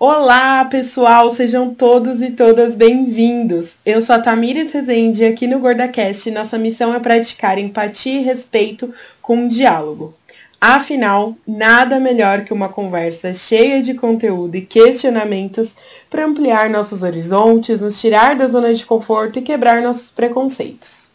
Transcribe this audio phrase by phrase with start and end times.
[0.00, 3.78] Olá, pessoal, sejam todos e todas bem-vindos.
[3.84, 8.22] Eu sou a Tamires Rezende e aqui no GordaCast nossa missão é praticar empatia e
[8.22, 10.14] respeito com um diálogo.
[10.60, 15.74] Afinal, nada melhor que uma conversa cheia de conteúdo e questionamentos
[16.08, 21.10] para ampliar nossos horizontes, nos tirar da zona de conforto e quebrar nossos preconceitos.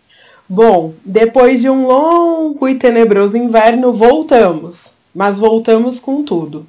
[0.49, 6.67] Bom, depois de um longo e tenebroso inverno, voltamos, mas voltamos com tudo.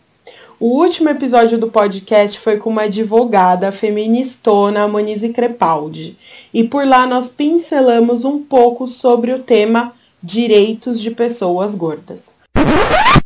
[0.67, 6.17] O último episódio do podcast foi com uma advogada feministona, Monize Crepaldi,
[6.55, 12.33] e por lá nós pincelamos um pouco sobre o tema direitos de pessoas gordas.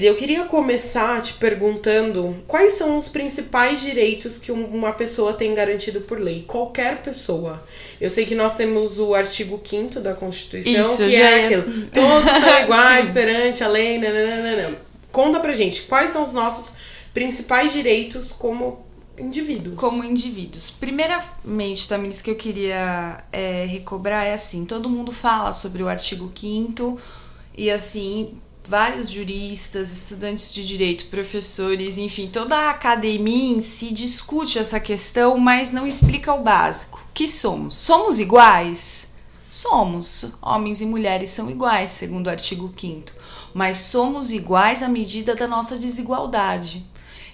[0.01, 6.01] Eu queria começar te perguntando quais são os principais direitos que uma pessoa tem garantido
[6.01, 7.63] por lei, qualquer pessoa.
[8.01, 11.87] Eu sei que nós temos o artigo 5 da Constituição, Isso, que é aquilo.
[11.95, 13.97] Todos são iguais perante a lei.
[13.97, 14.77] Nananana.
[15.13, 18.87] Conta pra gente, quais são os nossos principais direitos como
[19.19, 19.77] indivíduos.
[19.77, 20.71] Como indivíduos.
[20.71, 26.31] Primeiramente, Tamiris, que eu queria é, recobrar é assim: todo mundo fala sobre o artigo
[26.35, 26.99] 5
[27.57, 28.35] e assim.
[28.67, 35.39] Vários juristas, estudantes de direito, professores, enfim, toda a academia em si discute essa questão,
[35.39, 37.03] mas não explica o básico.
[37.15, 37.73] Que somos?
[37.73, 39.15] Somos iguais?
[39.51, 40.33] Somos.
[40.43, 43.13] Homens e mulheres são iguais, segundo o artigo 5
[43.55, 46.87] mas somos iguais à medida da nossa desigualdade.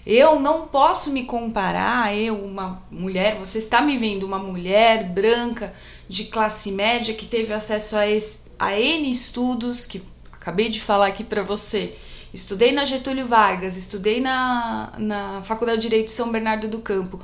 [0.07, 5.73] Eu não posso me comparar, eu, uma mulher, você está me vendo uma mulher branca
[6.07, 11.07] de classe média que teve acesso a, esse, a N estudos, que acabei de falar
[11.07, 11.95] aqui para você.
[12.35, 17.19] Estudei na Getúlio Vargas, estudei na, na Faculdade de Direito de São Bernardo do Campo.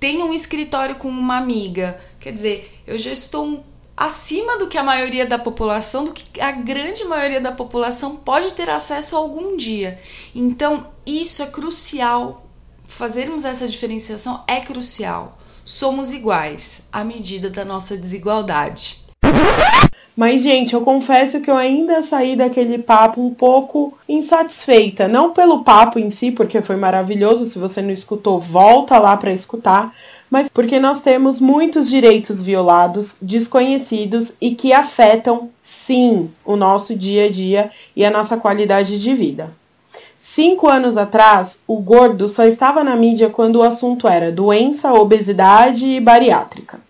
[0.00, 2.00] Tenho um escritório com uma amiga.
[2.18, 3.62] Quer dizer, eu já estou um
[3.96, 8.54] acima do que a maioria da população, do que a grande maioria da população pode
[8.54, 9.98] ter acesso algum dia.
[10.34, 12.44] Então, isso é crucial.
[12.88, 15.38] Fazermos essa diferenciação é crucial.
[15.64, 19.02] Somos iguais à medida da nossa desigualdade.
[20.14, 25.08] Mas, gente, eu confesso que eu ainda saí daquele papo um pouco insatisfeita.
[25.08, 27.46] Não pelo papo em si, porque foi maravilhoso.
[27.46, 29.94] Se você não escutou, volta lá para escutar
[30.32, 37.26] mas porque nós temos muitos direitos violados, desconhecidos e que afetam, sim, o nosso dia
[37.26, 39.50] a dia e a nossa qualidade de vida.
[40.18, 45.84] Cinco anos atrás, o gordo só estava na mídia quando o assunto era doença, obesidade
[45.84, 46.80] e bariátrica.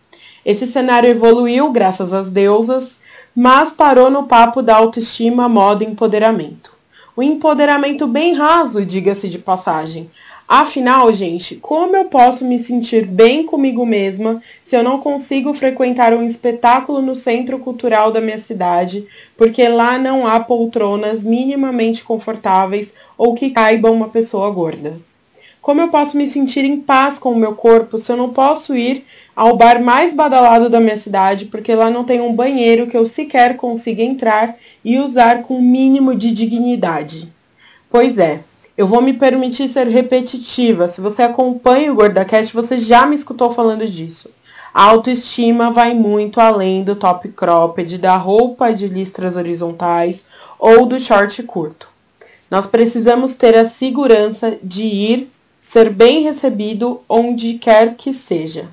[0.46, 2.96] Esse cenário evoluiu graças às deusas,
[3.34, 6.70] mas parou no papo da autoestima, moda e empoderamento.
[7.16, 10.08] O empoderamento bem raso, diga-se de passagem,
[10.54, 16.12] Afinal, gente, como eu posso me sentir bem comigo mesma se eu não consigo frequentar
[16.12, 22.92] um espetáculo no centro cultural da minha cidade, porque lá não há poltronas minimamente confortáveis
[23.16, 25.00] ou que caibam uma pessoa gorda?
[25.62, 28.76] Como eu posso me sentir em paz com o meu corpo se eu não posso
[28.76, 32.96] ir ao bar mais badalado da minha cidade, porque lá não tem um banheiro que
[32.98, 37.32] eu sequer consiga entrar e usar com o mínimo de dignidade?
[37.88, 38.40] Pois é,
[38.76, 40.88] eu vou me permitir ser repetitiva.
[40.88, 44.30] Se você acompanha o GordaCast, você já me escutou falando disso.
[44.72, 50.24] A autoestima vai muito além do top cropped, da roupa de listras horizontais
[50.58, 51.88] ou do short curto.
[52.50, 55.30] Nós precisamos ter a segurança de ir,
[55.60, 58.66] ser bem recebido onde quer que seja.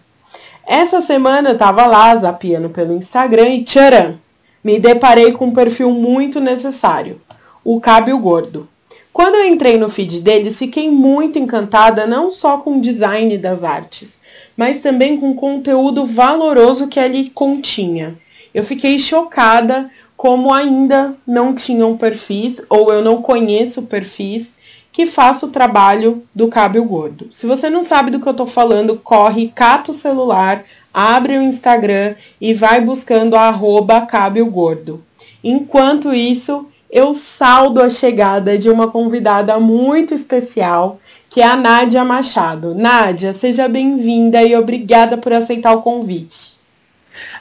[0.66, 4.18] Essa semana eu tava lá zapiando pelo Instagram e tcharam!
[4.64, 7.22] Me deparei com um perfil muito necessário,
[7.64, 8.68] o Cábio Gordo.
[9.12, 13.64] Quando eu entrei no feed deles, fiquei muito encantada não só com o design das
[13.64, 14.20] artes,
[14.56, 18.18] mas também com o conteúdo valoroso que ali continha.
[18.54, 24.54] Eu fiquei chocada como ainda não tinham perfis, ou eu não conheço perfis,
[24.92, 27.30] que faça o trabalho do Cábio Gordo.
[27.32, 31.42] Se você não sabe do que eu tô falando, corre, cata o celular, abre o
[31.42, 34.06] Instagram e vai buscando a arroba
[34.52, 35.04] Gordo.
[35.42, 41.00] Enquanto isso, eu saldo a chegada de uma convidada muito especial,
[41.30, 42.74] que é a Nádia Machado.
[42.74, 46.58] Nádia, seja bem-vinda e obrigada por aceitar o convite.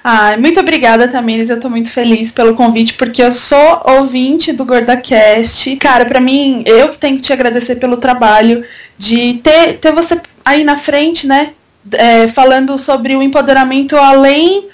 [0.03, 1.51] Ah, muito obrigada, Tamires.
[1.51, 5.77] Eu estou muito feliz pelo convite, porque eu sou ouvinte do GordaCast.
[5.77, 8.65] Cara, para mim, eu que tenho que te agradecer pelo trabalho
[8.97, 11.53] de ter, ter você aí na frente, né?
[11.93, 14.69] É, falando sobre o empoderamento além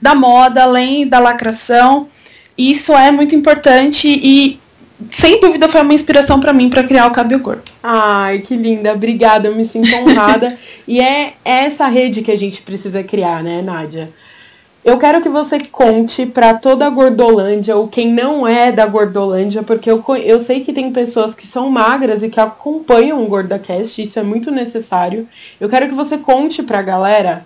[0.00, 2.08] da moda, além da lacração.
[2.56, 4.58] Isso é muito importante e
[5.12, 7.70] sem dúvida foi uma inspiração para mim para criar o Cabelo Gordo.
[7.82, 10.58] Ai, que linda, obrigada, eu me sinto honrada.
[10.88, 14.10] e é essa rede que a gente precisa criar, né, Nádia?
[14.82, 19.62] Eu quero que você conte para toda a Gordolândia, ou quem não é da Gordolândia,
[19.64, 24.00] porque eu, eu sei que tem pessoas que são magras e que acompanham o GordaCast,
[24.00, 25.28] isso é muito necessário.
[25.60, 27.44] Eu quero que você conte pra galera,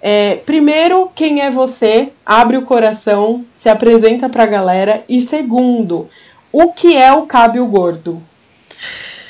[0.00, 6.08] é, primeiro, quem é você, abre o coração, se apresenta pra galera, e segundo,
[6.52, 8.22] o que é o Cábio Gordo?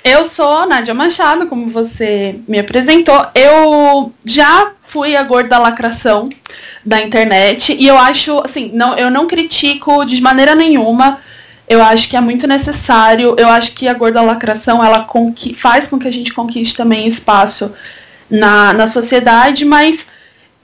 [0.04, 3.26] Eu sou Nádia Machado, como você me apresentou.
[3.34, 6.28] Eu já fui a gorda lacração
[6.84, 11.18] da internet e eu acho, assim, não, eu não critico de maneira nenhuma.
[11.68, 13.34] Eu acho que é muito necessário.
[13.36, 15.08] Eu acho que a gorda lacração ela
[15.56, 17.72] faz com que a gente conquiste também espaço
[18.30, 20.06] na, na sociedade, mas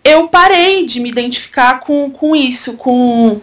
[0.05, 3.41] eu parei de me identificar com, com isso, com,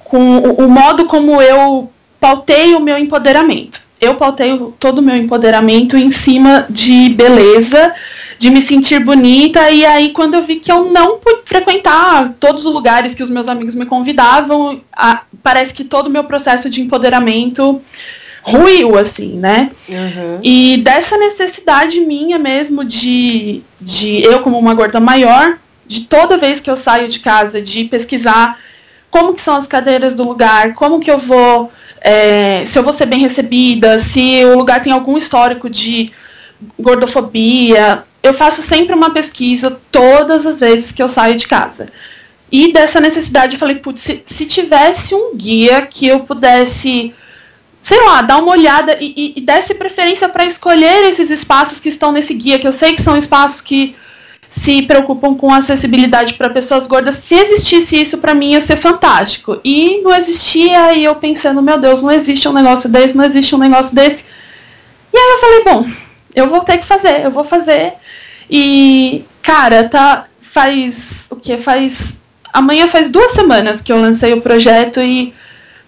[0.00, 3.80] com o, o modo como eu pautei o meu empoderamento.
[4.00, 7.94] Eu pautei todo o meu empoderamento em cima de beleza,
[8.38, 12.66] de me sentir bonita, e aí quando eu vi que eu não pude frequentar todos
[12.66, 16.68] os lugares que os meus amigos me convidavam, a, parece que todo o meu processo
[16.68, 17.80] de empoderamento
[18.42, 19.70] ruiu, assim, né?
[19.88, 20.38] Uhum.
[20.42, 26.60] E dessa necessidade minha mesmo de, de eu como uma gorda maior, de toda vez
[26.60, 28.58] que eu saio de casa, de pesquisar
[29.10, 32.92] como que são as cadeiras do lugar, como que eu vou é, se eu vou
[32.92, 36.12] ser bem recebida, se o lugar tem algum histórico de
[36.78, 38.04] gordofobia.
[38.22, 41.88] Eu faço sempre uma pesquisa todas as vezes que eu saio de casa.
[42.50, 47.12] E dessa necessidade eu falei, putz, se, se tivesse um guia que eu pudesse,
[47.82, 51.88] sei lá, dar uma olhada e, e, e desse preferência para escolher esses espaços que
[51.88, 53.96] estão nesse guia, que eu sei que são espaços que
[54.62, 57.16] se preocupam com acessibilidade para pessoas gordas.
[57.16, 59.60] Se existisse isso, para mim ia ser fantástico.
[59.64, 63.54] E não existia, e eu pensando, meu Deus, não existe um negócio desse, não existe
[63.54, 64.24] um negócio desse.
[65.12, 65.86] E aí eu falei, bom,
[66.34, 67.94] eu vou ter que fazer, eu vou fazer.
[68.50, 70.26] E, cara, tá.
[70.52, 70.96] Faz.
[71.28, 71.56] O que?
[71.58, 71.98] Faz.
[72.52, 75.34] Amanhã faz duas semanas que eu lancei o projeto e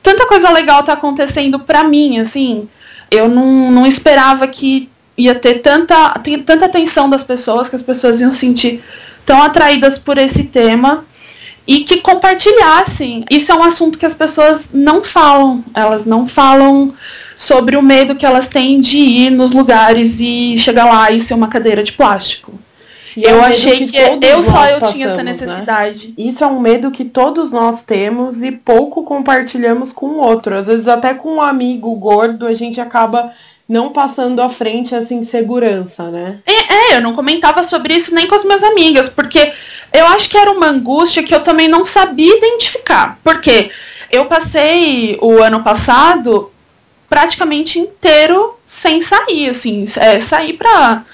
[0.03, 2.69] tanta coisa legal tá acontecendo pra mim, assim.
[3.11, 6.15] Eu não, não esperava que ia ter tanta,
[6.47, 8.83] tanta atenção das pessoas, que as pessoas iam sentir
[9.27, 11.05] tão atraídas por esse tema
[11.67, 13.25] e que compartilhassem.
[13.29, 16.95] Isso é um assunto que as pessoas não falam, elas não falam
[17.37, 21.35] sobre o medo que elas têm de ir nos lugares e chegar lá e ser
[21.35, 22.55] uma cadeira de plástico.
[23.17, 25.33] E eu é um achei que, que eu só eu passamos, tinha essa né?
[25.33, 26.09] necessidade.
[26.09, 26.15] Né?
[26.17, 30.55] Isso é um medo que todos nós temos e pouco compartilhamos com o outro.
[30.55, 33.33] Às vezes até com um amigo gordo a gente acaba
[33.69, 36.39] não passando à frente essa insegurança, né?
[36.47, 39.53] É, é, eu não comentava sobre isso nem com as minhas amigas, porque
[39.93, 43.19] eu acho que era uma angústia que eu também não sabia identificar.
[43.23, 43.71] Porque
[44.11, 46.51] eu passei o ano passado
[47.09, 51.05] praticamente inteiro sem sair, assim, é, sair pra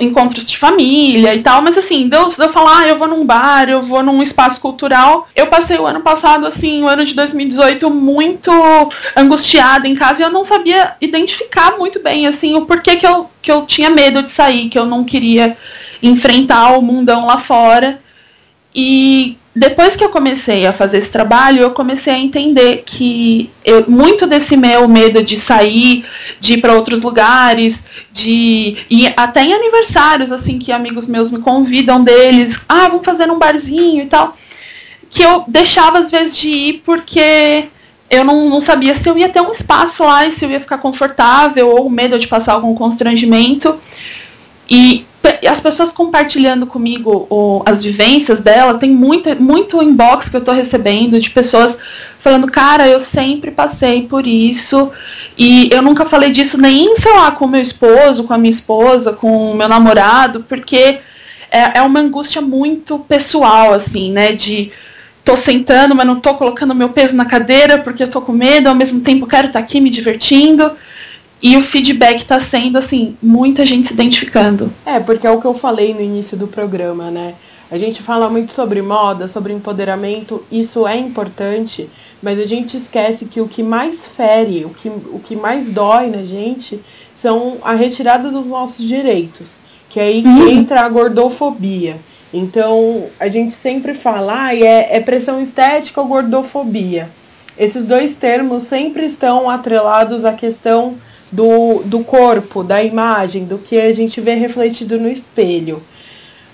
[0.00, 3.68] encontros de família e tal, mas assim, Deus, eu falar, ah, eu vou num bar,
[3.68, 5.28] eu vou num espaço cultural.
[5.34, 8.50] Eu passei o ano passado, assim, o ano de 2018, muito
[9.16, 13.30] angustiada em casa e eu não sabia identificar muito bem, assim, o porquê que eu,
[13.40, 15.56] que eu tinha medo de sair, que eu não queria
[16.02, 18.00] enfrentar o mundão lá fora.
[18.74, 23.84] E depois que eu comecei a fazer esse trabalho, eu comecei a entender que eu,
[23.86, 26.06] muito desse meu medo de sair,
[26.40, 31.38] de ir para outros lugares, de ir até em aniversários, assim, que amigos meus me
[31.38, 34.34] convidam deles, ah, vamos fazer um barzinho e tal,
[35.10, 37.66] que eu deixava às vezes de ir porque
[38.08, 40.60] eu não, não sabia se eu ia ter um espaço lá e se eu ia
[40.60, 43.78] ficar confortável ou medo de passar algum constrangimento.
[44.68, 45.04] E
[45.46, 50.52] as pessoas compartilhando comigo o, as vivências dela, tem muita, muito inbox que eu tô
[50.52, 51.76] recebendo de pessoas
[52.18, 54.90] falando, cara, eu sempre passei por isso
[55.36, 59.12] e eu nunca falei disso nem, sei lá, com meu esposo, com a minha esposa,
[59.12, 61.00] com o meu namorado, porque
[61.50, 64.70] é, é uma angústia muito pessoal, assim, né, de
[65.24, 68.68] tô sentando, mas não tô colocando meu peso na cadeira porque eu tô com medo,
[68.68, 70.72] ao mesmo tempo quero estar tá aqui me divertindo.
[71.42, 74.72] E o feedback está sendo, assim, muita gente se identificando.
[74.86, 77.34] É, porque é o que eu falei no início do programa, né?
[77.68, 81.90] A gente fala muito sobre moda, sobre empoderamento, isso é importante,
[82.22, 86.10] mas a gente esquece que o que mais fere, o que, o que mais dói
[86.10, 86.78] na gente
[87.16, 89.56] são a retirada dos nossos direitos.
[89.88, 90.48] Que é aí que uhum.
[90.48, 91.98] entra a gordofobia.
[92.32, 97.10] Então, a gente sempre fala, ah, é, é pressão estética ou gordofobia.
[97.58, 100.96] Esses dois termos sempre estão atrelados à questão
[101.32, 105.82] do, do corpo, da imagem, do que a gente vê refletido no espelho.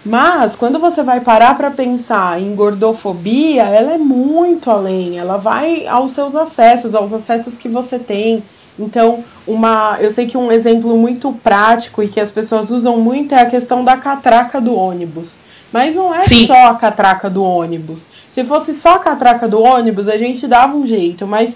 [0.07, 5.87] Mas quando você vai parar para pensar em gordofobia, ela é muito além, ela vai
[5.87, 8.43] aos seus acessos, aos acessos que você tem.
[8.79, 13.35] Então, uma, eu sei que um exemplo muito prático e que as pessoas usam muito
[13.35, 15.37] é a questão da catraca do ônibus.
[15.73, 16.47] Mas não é Sim.
[16.47, 18.03] só a catraca do ônibus.
[18.31, 21.55] Se fosse só a catraca do ônibus, a gente dava um jeito, mas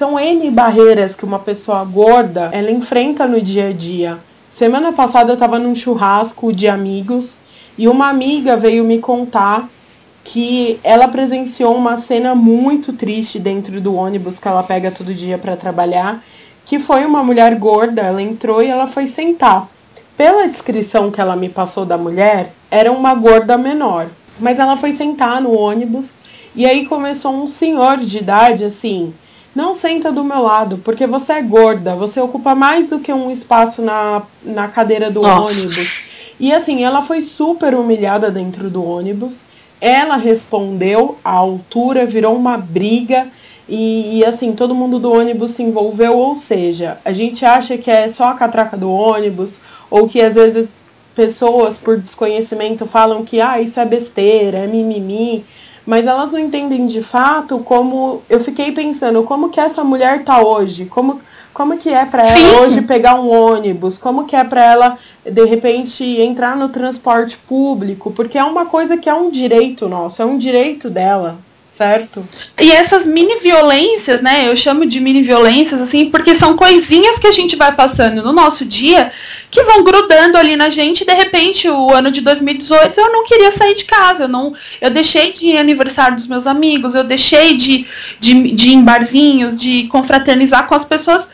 [0.00, 4.18] são N barreiras que uma pessoa gorda ela enfrenta no dia a dia.
[4.48, 7.36] Semana passada eu estava num churrasco de amigos
[7.76, 9.68] e uma amiga veio me contar
[10.24, 15.36] que ela presenciou uma cena muito triste dentro do ônibus que ela pega todo dia
[15.36, 16.24] para trabalhar,
[16.64, 19.68] que foi uma mulher gorda, ela entrou e ela foi sentar.
[20.16, 24.06] Pela descrição que ela me passou da mulher, era uma gorda menor,
[24.38, 26.14] mas ela foi sentar no ônibus
[26.56, 29.12] e aí começou um senhor de idade assim,
[29.54, 33.30] não senta do meu lado, porque você é gorda, você ocupa mais do que um
[33.30, 35.64] espaço na, na cadeira do Nossa.
[35.64, 36.08] ônibus.
[36.38, 39.44] E assim, ela foi super humilhada dentro do ônibus.
[39.80, 43.28] Ela respondeu à altura, virou uma briga.
[43.68, 47.88] E, e, assim, todo mundo do ônibus se envolveu, ou seja, a gente acha que
[47.90, 49.52] é só a catraca do ônibus,
[49.88, 50.70] ou que às vezes
[51.14, 55.44] pessoas, por desconhecimento, falam que ah, isso é besteira, é mimimi,
[55.90, 58.22] mas elas não entendem de fato como.
[58.30, 60.84] Eu fiquei pensando, como que essa mulher tá hoje?
[60.84, 61.20] Como,
[61.52, 63.98] como que é para ela hoje pegar um ônibus?
[63.98, 68.12] Como que é para ela, de repente, entrar no transporte público?
[68.12, 71.38] Porque é uma coisa que é um direito nosso, é um direito dela
[71.80, 72.22] certo?
[72.60, 74.46] E essas mini violências, né?
[74.46, 78.34] Eu chamo de mini violências, assim, porque são coisinhas que a gente vai passando no
[78.34, 79.10] nosso dia
[79.50, 81.04] que vão grudando ali na gente.
[81.04, 84.24] De repente, o ano de 2018, eu não queria sair de casa.
[84.24, 87.86] Eu, não, eu deixei de ir aniversário dos meus amigos, eu deixei de,
[88.20, 91.26] de, de ir em barzinhos, de confraternizar com as pessoas.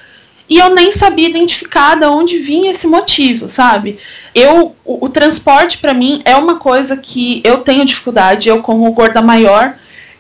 [0.49, 3.99] E eu nem sabia identificar de onde vinha esse motivo, sabe?
[4.33, 8.49] Eu, o, o transporte para mim é uma coisa que eu tenho dificuldade.
[8.49, 9.75] Eu, como gorda maior,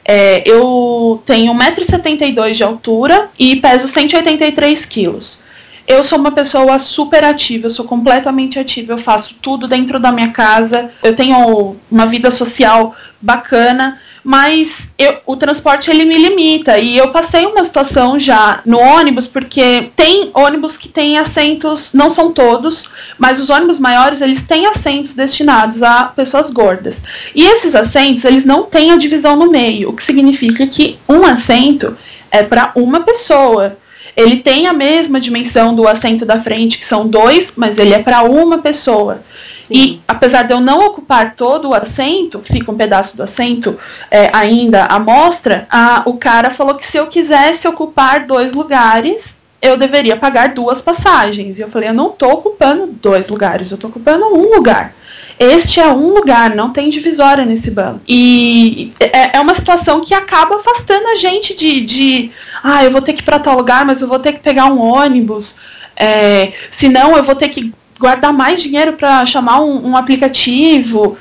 [0.04, 5.38] é, eu tenho 1,72m de altura e peso 183 quilos.
[5.86, 10.10] Eu sou uma pessoa super ativa, eu sou completamente ativa, eu faço tudo dentro da
[10.10, 16.76] minha casa, eu tenho uma vida social bacana, mas eu, o transporte ele me limita.
[16.78, 22.10] E eu passei uma situação já no ônibus, porque tem ônibus que têm assentos, não
[22.10, 27.00] são todos, mas os ônibus maiores eles têm assentos destinados a pessoas gordas.
[27.32, 31.24] E esses assentos eles não têm a divisão no meio, o que significa que um
[31.24, 31.96] assento
[32.28, 33.76] é para uma pessoa.
[34.16, 38.02] Ele tem a mesma dimensão do assento da frente, que são dois, mas ele é
[38.02, 39.22] para uma pessoa.
[39.70, 43.78] E apesar de eu não ocupar todo o assento, fica um pedaço do assento
[44.10, 49.24] é, ainda à mostra, a, o cara falou que se eu quisesse ocupar dois lugares,
[49.60, 51.58] eu deveria pagar duas passagens.
[51.58, 54.94] E eu falei, eu não estou ocupando dois lugares, eu estou ocupando um lugar.
[55.38, 58.00] Este é um lugar, não tem divisória nesse banco.
[58.08, 62.30] E é, é uma situação que acaba afastando a gente de, de
[62.62, 64.66] ah, eu vou ter que ir para tal lugar, mas eu vou ter que pegar
[64.66, 65.54] um ônibus.
[65.94, 71.16] É, senão eu vou ter que guardar mais dinheiro para chamar um, um, aplicativo,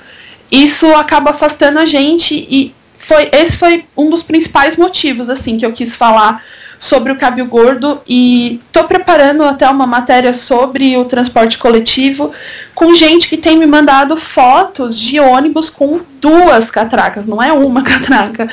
[0.52, 5.66] isso acaba afastando a gente e foi esse foi um dos principais motivos assim que
[5.66, 6.44] eu quis falar
[6.78, 12.34] sobre o cabelo gordo e estou preparando até uma matéria sobre o transporte coletivo
[12.76, 17.82] com gente que tem me mandado fotos de ônibus com duas catracas, não é uma
[17.84, 18.50] catraca,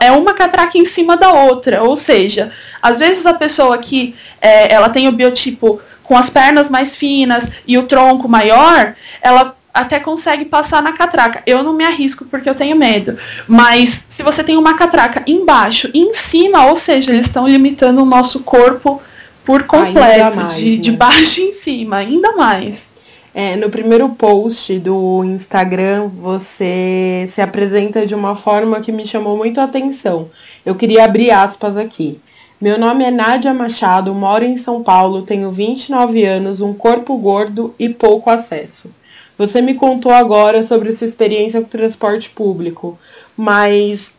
[0.00, 2.52] é uma catraca em cima da outra, ou seja,
[2.82, 7.48] às vezes a pessoa que é, ela tem o biotipo com as pernas mais finas
[7.66, 11.42] e o tronco maior, ela até consegue passar na catraca.
[11.46, 13.16] Eu não me arrisco porque eu tenho medo.
[13.48, 18.02] Mas se você tem uma catraca embaixo e em cima, ou seja, eles estão limitando
[18.02, 19.00] o nosso corpo
[19.44, 20.76] por completo, mais, de, né?
[20.76, 22.91] de baixo em cima, ainda mais.
[23.34, 29.38] É, no primeiro post do Instagram, você se apresenta de uma forma que me chamou
[29.38, 30.30] muito a atenção.
[30.66, 32.20] Eu queria abrir aspas aqui.
[32.60, 37.74] Meu nome é Nádia Machado, moro em São Paulo, tenho 29 anos, um corpo gordo
[37.78, 38.90] e pouco acesso.
[39.38, 42.98] Você me contou agora sobre sua experiência com transporte público,
[43.34, 44.16] mas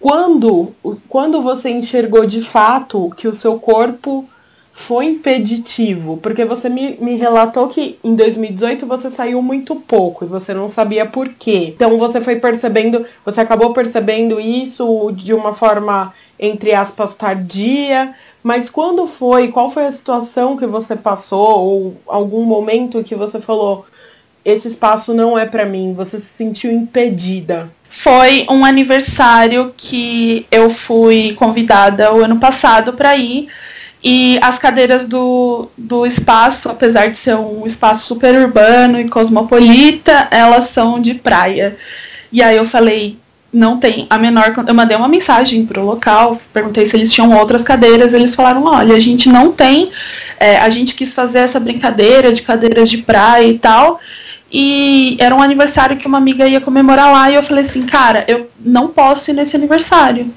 [0.00, 0.72] quando,
[1.08, 4.24] quando você enxergou de fato que o seu corpo
[4.74, 6.18] foi impeditivo?
[6.18, 10.68] Porque você me, me relatou que em 2018 você saiu muito pouco e você não
[10.68, 11.72] sabia por quê.
[11.74, 18.68] Então você foi percebendo, você acabou percebendo isso de uma forma entre aspas, tardia, mas
[18.68, 19.48] quando foi?
[19.48, 21.60] Qual foi a situação que você passou?
[21.60, 23.86] Ou algum momento que você falou,
[24.44, 27.70] esse espaço não é para mim, você se sentiu impedida?
[27.88, 33.48] Foi um aniversário que eu fui convidada o ano passado para ir.
[34.06, 40.28] E as cadeiras do, do espaço, apesar de ser um espaço super urbano e cosmopolita,
[40.30, 41.78] elas são de praia.
[42.30, 43.16] E aí eu falei,
[43.50, 44.52] não tem a menor.
[44.66, 48.94] Eu mandei uma mensagem pro local, perguntei se eles tinham outras cadeiras, eles falaram: olha,
[48.94, 49.90] a gente não tem,
[50.38, 54.00] é, a gente quis fazer essa brincadeira de cadeiras de praia e tal.
[54.52, 58.24] e era um aniversário que uma amiga ia comemorar lá e eu falei assim, cara,
[58.28, 60.30] eu não posso ir nesse aniversário.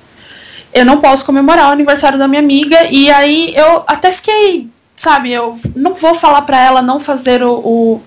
[0.74, 5.32] Eu não posso comemorar o aniversário da minha amiga e aí eu até fiquei, sabe,
[5.32, 8.02] eu não vou falar para ela não fazer o, o,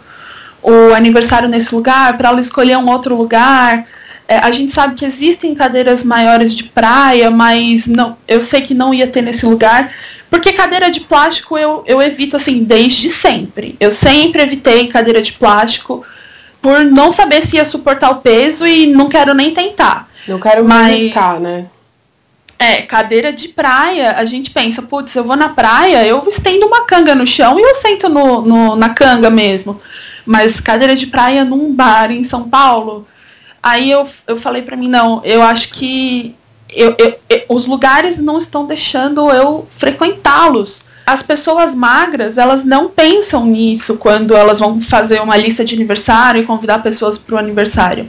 [0.63, 3.87] o aniversário nesse lugar, para ela escolher um outro lugar.
[4.29, 8.75] É, a gente sabe que existem cadeiras maiores de praia, mas não, eu sei que
[8.75, 9.93] não ia ter nesse lugar.
[10.31, 13.75] Porque cadeira de plástico eu, eu evito assim desde sempre.
[13.81, 16.07] Eu sempre evitei cadeira de plástico
[16.63, 20.09] por não saber se ia suportar o peso e não quero nem tentar.
[20.29, 21.67] Não quero mais né?
[22.63, 26.85] É, cadeira de praia, a gente pensa, putz, eu vou na praia, eu estendo uma
[26.85, 29.81] canga no chão e eu sento no, no, na canga mesmo.
[30.27, 33.09] Mas cadeira de praia num bar em São Paulo,
[33.63, 36.37] aí eu, eu falei pra mim, não, eu acho que
[36.69, 40.83] eu, eu, eu, os lugares não estão deixando eu frequentá-los.
[41.07, 46.43] As pessoas magras, elas não pensam nisso quando elas vão fazer uma lista de aniversário
[46.43, 48.07] e convidar pessoas para o aniversário.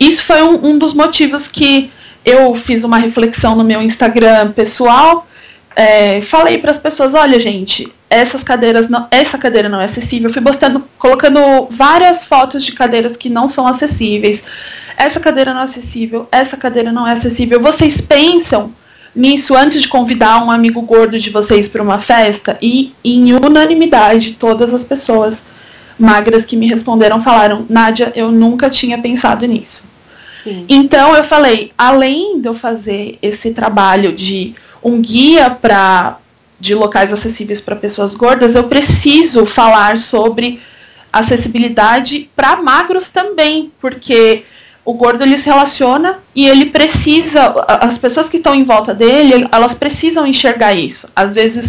[0.00, 1.90] Isso foi um, um, dos motivos que
[2.24, 5.26] eu fiz uma reflexão no meu Instagram pessoal.
[5.74, 10.28] É, falei para as pessoas, olha gente, essas cadeiras não, essa cadeira não é acessível.
[10.28, 14.42] Eu fui postando, colocando várias fotos de cadeiras que não são acessíveis
[14.96, 17.60] essa cadeira não é acessível, essa cadeira não é acessível.
[17.60, 18.72] Vocês pensam
[19.14, 22.56] nisso antes de convidar um amigo gordo de vocês para uma festa?
[22.60, 25.42] E em unanimidade, todas as pessoas
[25.98, 29.84] magras que me responderam falaram: Nádia, eu nunca tinha pensado nisso.
[30.68, 36.18] Então eu falei, além de eu fazer esse trabalho de um guia para
[36.58, 40.60] de locais acessíveis para pessoas gordas, eu preciso falar sobre
[41.12, 44.44] acessibilidade para magros também, porque
[44.84, 49.46] o gordo ele se relaciona e ele precisa, as pessoas que estão em volta dele,
[49.50, 51.08] elas precisam enxergar isso.
[51.14, 51.68] Às vezes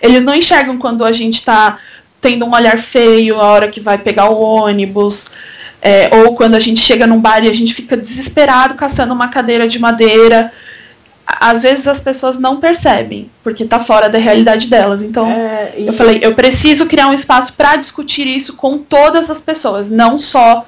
[0.00, 1.78] eles não enxergam quando a gente está
[2.20, 5.26] tendo um olhar feio a hora que vai pegar o ônibus,
[5.84, 9.28] é, ou quando a gente chega num bar e a gente fica desesperado caçando uma
[9.28, 10.50] cadeira de madeira.
[11.26, 15.02] Às vezes as pessoas não percebem, porque está fora da realidade delas.
[15.02, 15.86] Então, é, e...
[15.86, 20.18] eu falei, eu preciso criar um espaço para discutir isso com todas as pessoas, não
[20.18, 20.66] só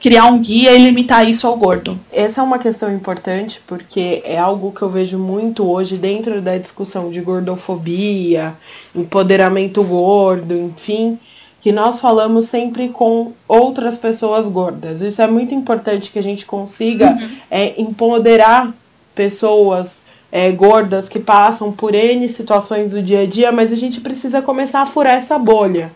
[0.00, 1.98] criar um guia e limitar isso ao gordo.
[2.12, 6.56] Essa é uma questão importante porque é algo que eu vejo muito hoje dentro da
[6.56, 8.54] discussão de gordofobia,
[8.94, 11.18] empoderamento gordo, enfim,
[11.62, 15.00] que nós falamos sempre com outras pessoas gordas.
[15.00, 17.36] Isso é muito importante que a gente consiga uhum.
[17.48, 18.74] é, empoderar
[19.14, 24.00] pessoas é, gordas que passam por N situações do dia a dia, mas a gente
[24.00, 25.92] precisa começar a furar essa bolha.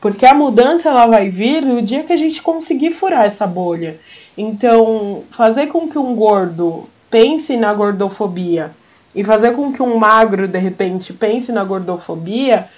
[0.00, 4.00] Porque a mudança ela vai vir no dia que a gente conseguir furar essa bolha.
[4.38, 8.70] Então, fazer com que um gordo pense na gordofobia
[9.14, 12.68] e fazer com que um magro, de repente, pense na gordofobia,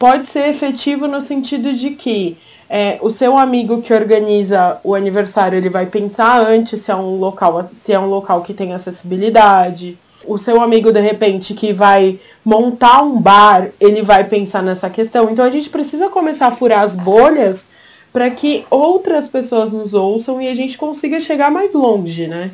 [0.00, 2.36] pode ser efetivo no sentido de que
[2.68, 7.16] é, o seu amigo que organiza o aniversário, ele vai pensar antes se é um
[7.18, 12.18] local, se é um local que tem acessibilidade o seu amigo, de repente, que vai
[12.44, 15.30] montar um bar, ele vai pensar nessa questão.
[15.30, 17.66] Então a gente precisa começar a furar as bolhas
[18.12, 22.50] para que outras pessoas nos ouçam e a gente consiga chegar mais longe, né?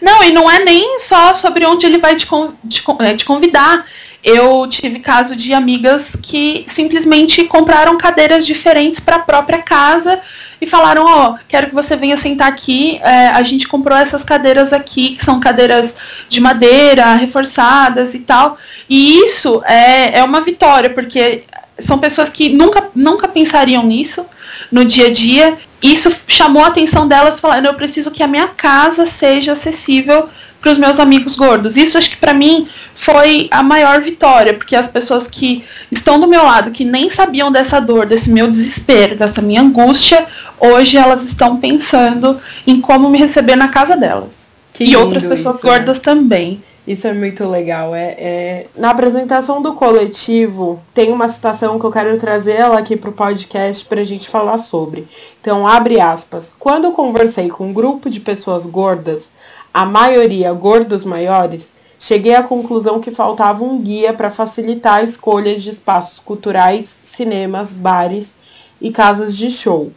[0.00, 2.26] Não, e não é nem só sobre onde ele vai te,
[2.68, 3.86] te, é, te convidar.
[4.22, 10.20] Eu tive caso de amigas que simplesmente compraram cadeiras diferentes para a própria casa
[10.60, 12.98] e falaram, ó, oh, quero que você venha sentar aqui.
[13.02, 15.94] É, a gente comprou essas cadeiras aqui, que são cadeiras
[16.28, 18.58] de madeira, reforçadas e tal.
[18.90, 21.44] E isso é, é uma vitória, porque
[21.78, 24.26] são pessoas que nunca, nunca pensariam nisso
[24.70, 25.56] no dia a dia.
[25.80, 30.28] Isso chamou a atenção delas, falando, eu preciso que a minha casa seja acessível
[30.60, 31.76] para os meus amigos gordos.
[31.76, 36.26] Isso acho que para mim foi a maior vitória, porque as pessoas que estão do
[36.26, 40.26] meu lado, que nem sabiam dessa dor, desse meu desespero, dessa minha angústia,
[40.58, 44.30] hoje elas estão pensando em como me receber na casa delas.
[44.74, 45.72] Que e outras pessoas isso, né?
[45.72, 46.02] gordas né?
[46.02, 46.62] também.
[46.88, 47.94] Isso é muito legal.
[47.94, 52.96] É, é, Na apresentação do coletivo, tem uma citação que eu quero trazer ela aqui
[52.96, 55.06] para o podcast para a gente falar sobre.
[55.40, 56.52] Então, abre aspas.
[56.58, 59.28] Quando eu conversei com um grupo de pessoas gordas,
[59.72, 65.58] a maioria gordos maiores, cheguei à conclusão que faltava um guia para facilitar a escolha
[65.58, 68.34] de espaços culturais, cinemas, bares
[68.80, 69.92] e casas de show.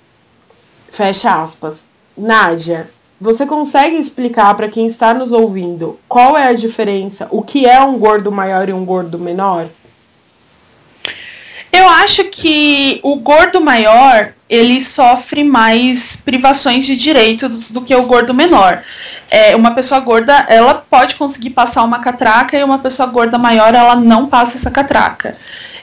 [0.92, 1.84] Fecha aspas.
[2.18, 7.66] Nádia, você consegue explicar para quem está nos ouvindo qual é a diferença, o que
[7.66, 9.68] é um gordo maior e um gordo menor?
[11.72, 18.04] Eu acho que o gordo maior ele sofre mais privações de direitos do que o
[18.04, 18.84] gordo menor.
[19.30, 23.74] É, uma pessoa gorda ela pode conseguir passar uma catraca e uma pessoa gorda maior
[23.74, 25.38] ela não passa essa catraca.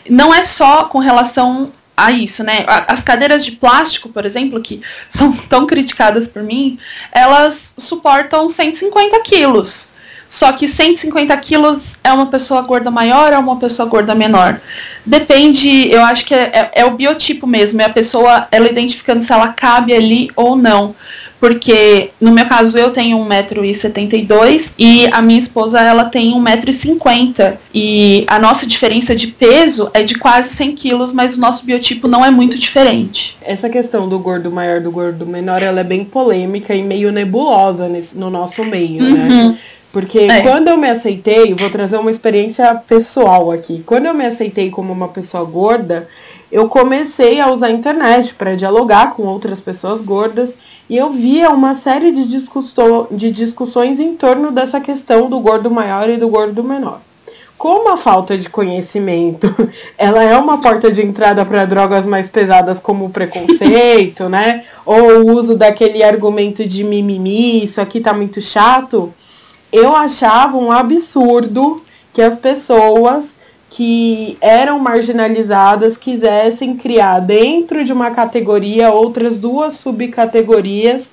[0.08, 2.64] Não é só com relação a isso, né?
[2.86, 6.78] As cadeiras de plástico, por exemplo, que são tão criticadas por mim,
[7.10, 9.87] elas suportam 150 quilos.
[10.28, 14.60] Só que 150 quilos é uma pessoa gorda maior ou é uma pessoa gorda menor?
[15.04, 19.22] Depende, eu acho que é, é, é o biotipo mesmo, é a pessoa ela identificando
[19.22, 20.94] se ela cabe ali ou não
[21.40, 28.24] porque no meu caso eu tenho 1,72m e a minha esposa ela tem 1,50m e
[28.26, 32.24] a nossa diferença de peso é de quase 100 quilos, mas o nosso biotipo não
[32.24, 33.36] é muito diferente.
[33.40, 37.88] Essa questão do gordo maior do gordo menor, ela é bem polêmica e meio nebulosa
[37.88, 39.10] nesse, no nosso meio, né?
[39.10, 39.48] uhum.
[39.50, 39.58] né?
[39.92, 40.42] Porque é.
[40.42, 43.82] quando eu me aceitei, vou trazer uma experiência pessoal aqui.
[43.86, 46.08] Quando eu me aceitei como uma pessoa gorda,
[46.52, 50.54] eu comecei a usar a internet para dialogar com outras pessoas gordas
[50.88, 52.24] e eu via uma série de,
[53.10, 57.00] de discussões em torno dessa questão do gordo maior e do gordo menor.
[57.58, 59.52] Como a falta de conhecimento,
[59.98, 64.64] ela é uma porta de entrada para drogas mais pesadas como o preconceito, né?
[64.86, 69.12] Ou o uso daquele argumento de mimimi, isso aqui tá muito chato.
[69.72, 73.36] Eu achava um absurdo que as pessoas
[73.70, 81.10] que eram marginalizadas quisessem criar dentro de uma categoria outras duas subcategorias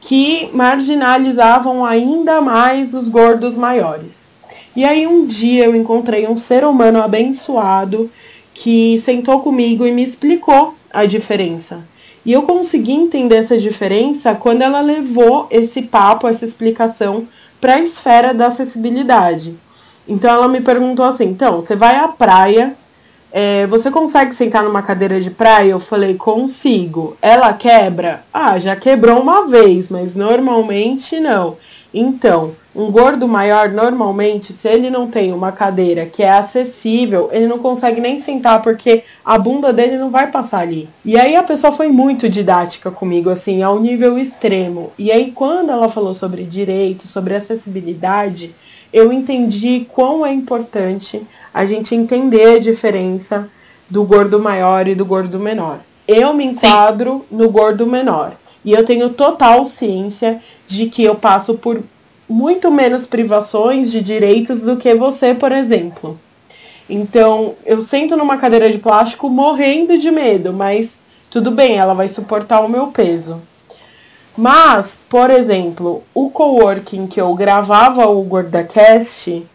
[0.00, 4.28] que marginalizavam ainda mais os gordos maiores.
[4.76, 8.10] E aí um dia eu encontrei um ser humano abençoado
[8.52, 11.82] que sentou comigo e me explicou a diferença.
[12.24, 17.26] E eu consegui entender essa diferença quando ela levou esse papo, essa explicação
[17.64, 19.56] para a esfera da acessibilidade.
[20.06, 22.76] Então ela me perguntou assim: então, você vai à praia,
[23.32, 25.70] é, você consegue sentar numa cadeira de praia?
[25.70, 27.16] Eu falei: consigo.
[27.22, 28.22] Ela quebra?
[28.30, 31.56] Ah, já quebrou uma vez, mas normalmente não.
[31.94, 37.46] Então, um gordo maior, normalmente, se ele não tem uma cadeira que é acessível, ele
[37.46, 40.88] não consegue nem sentar porque a bunda dele não vai passar ali.
[41.04, 44.90] E aí a pessoa foi muito didática comigo, assim, ao nível extremo.
[44.98, 48.52] E aí, quando ela falou sobre direito, sobre acessibilidade,
[48.92, 53.48] eu entendi quão é importante a gente entender a diferença
[53.88, 55.78] do gordo maior e do gordo menor.
[56.08, 57.36] Eu me enquadro Sim.
[57.36, 58.32] no gordo menor.
[58.64, 61.82] E eu tenho total ciência de que eu passo por
[62.28, 66.18] muito menos privações de direitos do que você, por exemplo.
[66.88, 70.98] Então, eu sento numa cadeira de plástico morrendo de medo, mas
[71.30, 73.40] tudo bem, ela vai suportar o meu peso.
[74.36, 79.46] Mas, por exemplo, o coworking que eu gravava o GordaCast,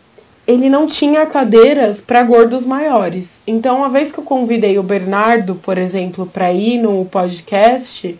[0.47, 3.37] ele não tinha cadeiras para gordos maiores.
[3.45, 8.17] Então, uma vez que eu convidei o Bernardo, por exemplo, para ir no podcast,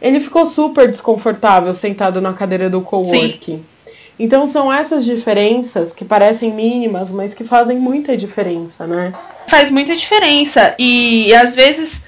[0.00, 3.56] ele ficou super desconfortável sentado na cadeira do coworking.
[3.56, 3.71] Sim.
[4.18, 9.12] Então são essas diferenças que parecem mínimas, mas que fazem muita diferença, né?
[9.48, 10.74] Faz muita diferença.
[10.78, 12.00] E às vezes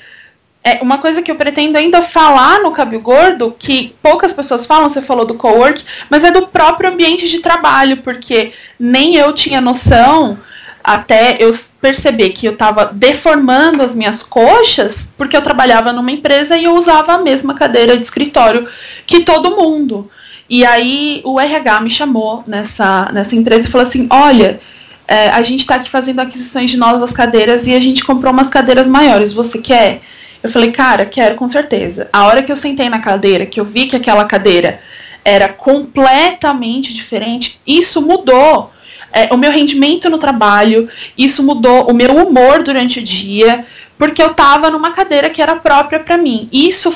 [0.63, 4.89] é uma coisa que eu pretendo ainda falar no Cabelo Gordo, que poucas pessoas falam,
[4.89, 9.61] você falou do co-work, mas é do próprio ambiente de trabalho, porque nem eu tinha
[9.61, 10.39] noção
[10.83, 16.57] até eu perceber que eu estava deformando as minhas coxas, porque eu trabalhava numa empresa
[16.57, 18.67] e eu usava a mesma cadeira de escritório
[19.07, 20.11] que todo mundo.
[20.49, 24.61] E aí o RH me chamou nessa, nessa empresa e falou assim, olha,
[25.09, 28.49] é, a gente está aqui fazendo aquisições de novas cadeiras e a gente comprou umas
[28.49, 30.01] cadeiras maiores, você quer?
[30.43, 32.09] Eu falei, cara, quero com certeza.
[32.13, 34.81] A hora que eu sentei na cadeira, que eu vi que aquela cadeira
[35.25, 38.71] era completamente diferente, isso mudou
[39.11, 43.65] é, o meu rendimento no trabalho, isso mudou o meu humor durante o dia,
[43.97, 46.49] porque eu tava numa cadeira que era própria para mim.
[46.53, 46.93] Isso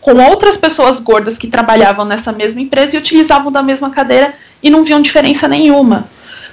[0.00, 4.70] com outras pessoas gordas que trabalhavam nessa mesma empresa e utilizavam da mesma cadeira e
[4.70, 6.08] não viam diferença nenhuma.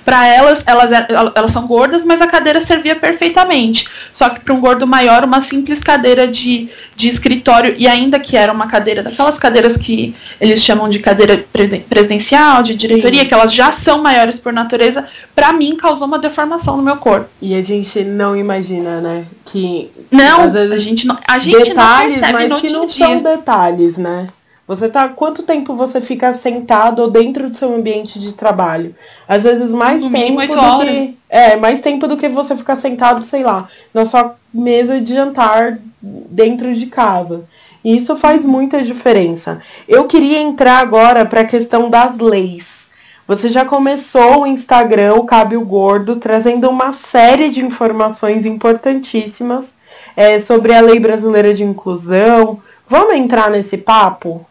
[0.08, 0.90] Para elas, elas,
[1.36, 3.90] elas são gordas, mas a cadeira servia perfeitamente.
[4.14, 8.38] Só que para um gordo maior, uma simples cadeira de, de escritório, e ainda que
[8.38, 11.44] era uma cadeira, daquelas cadeiras que eles chamam de cadeira
[11.90, 13.28] presidencial, de diretoria, Sim.
[13.28, 17.28] que elas já são maiores por natureza, para mim causou uma deformação no meu corpo.
[17.42, 19.26] E a gente não imagina, né?
[19.44, 19.92] Que.
[20.10, 21.18] Não, às vezes, a gente não.
[21.28, 23.06] A gente detalhes, não mas que não dia.
[23.06, 24.30] são detalhes, né?
[24.68, 25.08] Você tá.
[25.08, 28.94] Quanto tempo você fica sentado ou dentro do seu ambiente de trabalho?
[29.28, 30.90] Às vezes mais no tempo do horas.
[30.90, 31.18] que.
[31.30, 35.80] É, mais tempo do que você ficar sentado, sei lá, na sua mesa de jantar
[36.02, 37.46] dentro de casa.
[37.84, 39.62] E isso faz muita diferença.
[39.88, 42.88] Eu queria entrar agora para a questão das leis.
[43.28, 49.74] Você já começou o Instagram, o Cabelo Gordo, trazendo uma série de informações importantíssimas
[50.16, 52.62] é, sobre a Lei Brasileira de Inclusão.
[52.86, 54.47] Vamos entrar nesse papo?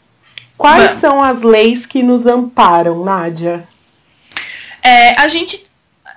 [0.56, 3.66] Quais são as leis que nos amparam, Nádia?
[4.82, 5.66] É, a gente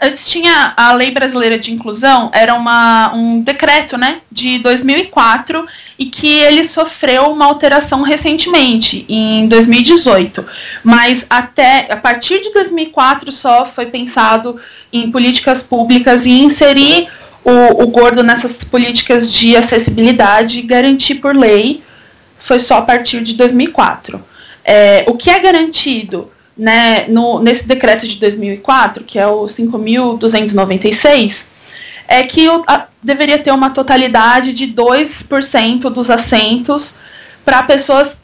[0.02, 6.06] Antes tinha a Lei Brasileira de Inclusão, era uma, um decreto, né, de 2004 e
[6.06, 10.45] que ele sofreu uma alteração recentemente, em 2018.
[10.86, 14.58] Mas até a partir de 2004 só foi pensado
[14.93, 17.10] em políticas públicas e inserir
[17.43, 21.84] o, o gordo nessas políticas de acessibilidade e garantir por lei
[22.39, 24.28] foi só a partir de 2004.
[24.71, 31.43] É, o que é garantido né, no, nesse decreto de 2004, que é o 5.296,
[32.08, 36.93] é que o, a, deveria ter uma totalidade de 2% dos assentos
[37.43, 38.15] para pessoas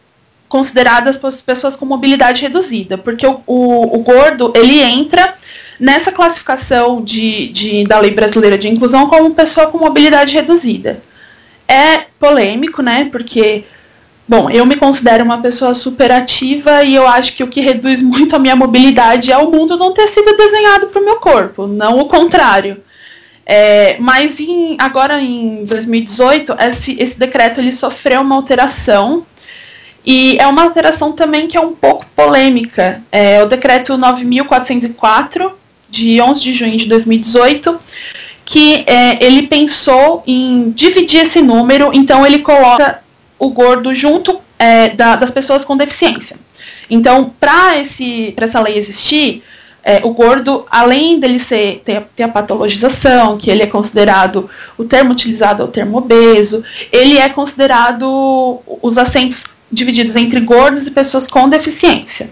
[0.47, 5.33] consideradas pessoas com mobilidade reduzida, porque o, o, o, gordo ele entra
[5.79, 11.01] nessa classificação de, de, da lei brasileira de inclusão como pessoa com mobilidade reduzida.
[11.67, 13.09] É polêmico, né?
[13.11, 13.63] Porque
[14.27, 18.01] Bom, eu me considero uma pessoa super ativa e eu acho que o que reduz
[18.01, 21.67] muito a minha mobilidade é o mundo não ter sido desenhado para o meu corpo,
[21.67, 22.81] não o contrário.
[23.45, 29.23] É, mas em, agora em 2018, esse, esse decreto ele sofreu uma alteração
[30.03, 33.03] e é uma alteração também que é um pouco polêmica.
[33.11, 35.51] É o decreto 9.404,
[35.87, 37.79] de 11 de junho de 2018,
[38.43, 43.04] que é, ele pensou em dividir esse número, então ele coloca
[43.37, 46.37] o gordo junto é, da, das pessoas com deficiência.
[46.89, 49.43] Então, para essa lei existir,
[49.83, 54.83] é, o gordo, além dele ser, ter, ter, a patologização, que ele é considerado, o
[54.83, 60.91] termo utilizado é o termo obeso, ele é considerado os assentos divididos entre gordos e
[60.91, 62.29] pessoas com deficiência.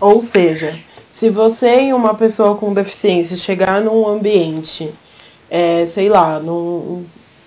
[0.00, 0.78] Ou seja,
[1.10, 4.90] se você e uma pessoa com deficiência chegar num ambiente,
[5.50, 7.04] é, sei lá, num,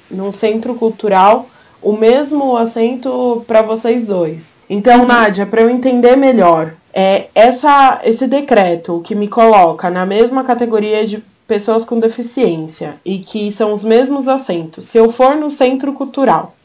[0.09, 1.49] num centro cultural
[1.81, 4.57] o mesmo assento para vocês dois.
[4.69, 5.05] Então.
[5.05, 11.05] Nádia, para eu entender melhor, é essa, esse decreto que me coloca na mesma categoria
[11.05, 14.85] de pessoas com deficiência e que são os mesmos assentos.
[14.85, 16.55] Se eu for no centro cultural,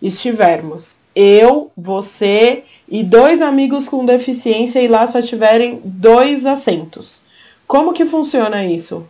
[0.00, 7.20] estivermos eu, você e dois amigos com deficiência e lá só tiverem dois assentos.
[7.66, 9.04] Como que funciona isso?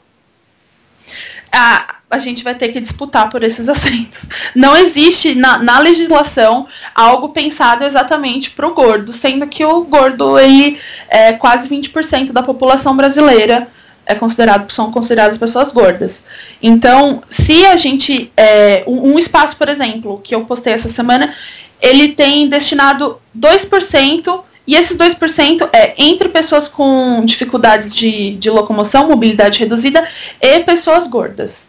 [1.52, 4.28] Ah, a gente vai ter que disputar por esses assentos.
[4.54, 10.38] Não existe na, na legislação algo pensado exatamente para o gordo, sendo que o gordo
[10.38, 13.68] ele é quase 20% da população brasileira
[14.06, 16.24] é considerado são consideradas pessoas gordas.
[16.60, 21.32] Então, se a gente é, um, um espaço, por exemplo, que eu postei essa semana,
[21.80, 29.08] ele tem destinado 2% e esses 2% é entre pessoas com dificuldades de, de locomoção,
[29.08, 30.06] mobilidade reduzida
[30.40, 31.66] e pessoas gordas.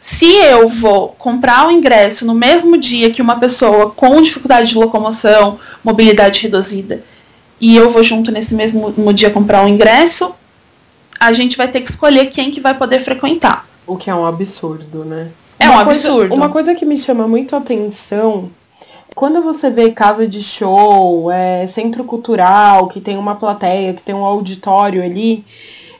[0.00, 4.76] Se eu vou comprar o ingresso no mesmo dia que uma pessoa com dificuldade de
[4.76, 7.04] locomoção, mobilidade reduzida,
[7.60, 10.34] e eu vou junto nesse mesmo dia comprar o ingresso,
[11.20, 13.68] a gente vai ter que escolher quem que vai poder frequentar.
[13.86, 15.28] O que é um absurdo, né?
[15.58, 16.34] É uma um coisa, absurdo.
[16.34, 18.50] Uma coisa que me chama muito a atenção
[19.14, 24.14] quando você vê casa de show, é, centro cultural, que tem uma plateia, que tem
[24.14, 25.44] um auditório ali,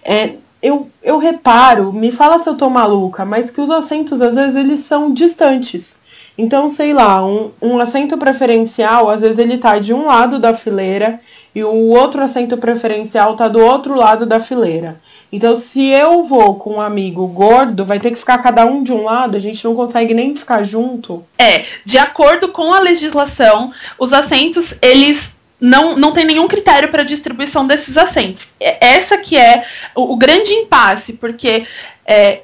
[0.05, 4.35] é, eu, eu reparo, me fala se eu tô maluca, mas que os assentos às
[4.35, 5.96] vezes eles são distantes.
[6.37, 10.55] Então, sei lá, um, um assento preferencial, às vezes ele tá de um lado da
[10.55, 11.20] fileira
[11.54, 15.00] e o outro assento preferencial tá do outro lado da fileira.
[15.30, 18.92] Então, se eu vou com um amigo gordo, vai ter que ficar cada um de
[18.92, 21.24] um lado, a gente não consegue nem ficar junto.
[21.38, 27.02] É, de acordo com a legislação, os assentos, eles não, não tem nenhum critério para
[27.02, 28.48] distribuição desses assentos.
[28.60, 31.66] Essa que é o, o grande impasse, porque
[32.04, 32.42] é,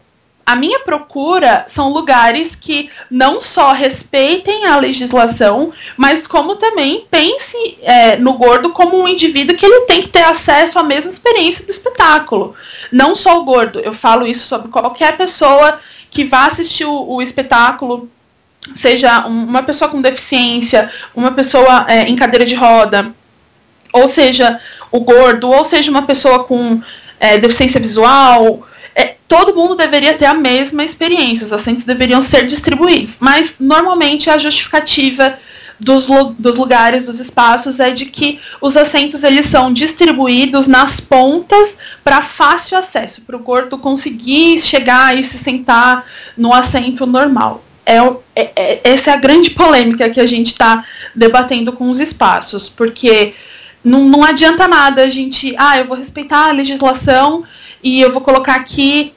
[0.48, 7.76] a minha procura são lugares que não só respeitem a legislação, mas como também pense
[7.82, 11.62] é, no gordo como um indivíduo que ele tem que ter acesso à mesma experiência
[11.66, 12.54] do espetáculo.
[12.90, 15.78] Não só o gordo, eu falo isso sobre qualquer pessoa
[16.11, 18.08] que vá assistir o, o espetáculo
[18.74, 23.12] seja uma pessoa com deficiência, uma pessoa é, em cadeira de roda,
[23.92, 24.58] ou seja,
[24.90, 26.80] o gordo, ou seja, uma pessoa com
[27.20, 28.66] é, deficiência visual,
[29.28, 33.18] todo mundo deveria ter a mesma experiência, os assentos deveriam ser distribuídos.
[33.20, 35.38] Mas, normalmente, a justificativa
[35.78, 41.76] dos, dos lugares, dos espaços, é de que os assentos eles são distribuídos nas pontas
[42.02, 46.04] para fácil acesso, para o gordo conseguir chegar e se sentar
[46.36, 47.96] no assento normal é,
[48.36, 52.68] é, é, essa é a grande polêmica que a gente está debatendo com os espaços,
[52.68, 53.32] porque
[53.82, 57.44] não, não adianta nada a gente, ah, eu vou respeitar a legislação
[57.82, 59.14] e eu vou colocar aqui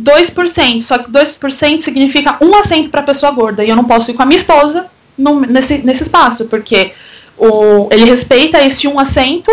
[0.00, 4.14] 2%, só que 2% significa um assento para pessoa gorda, e eu não posso ir
[4.14, 6.92] com a minha esposa no, nesse, nesse espaço, porque
[7.36, 9.50] o, ele respeita esse um assento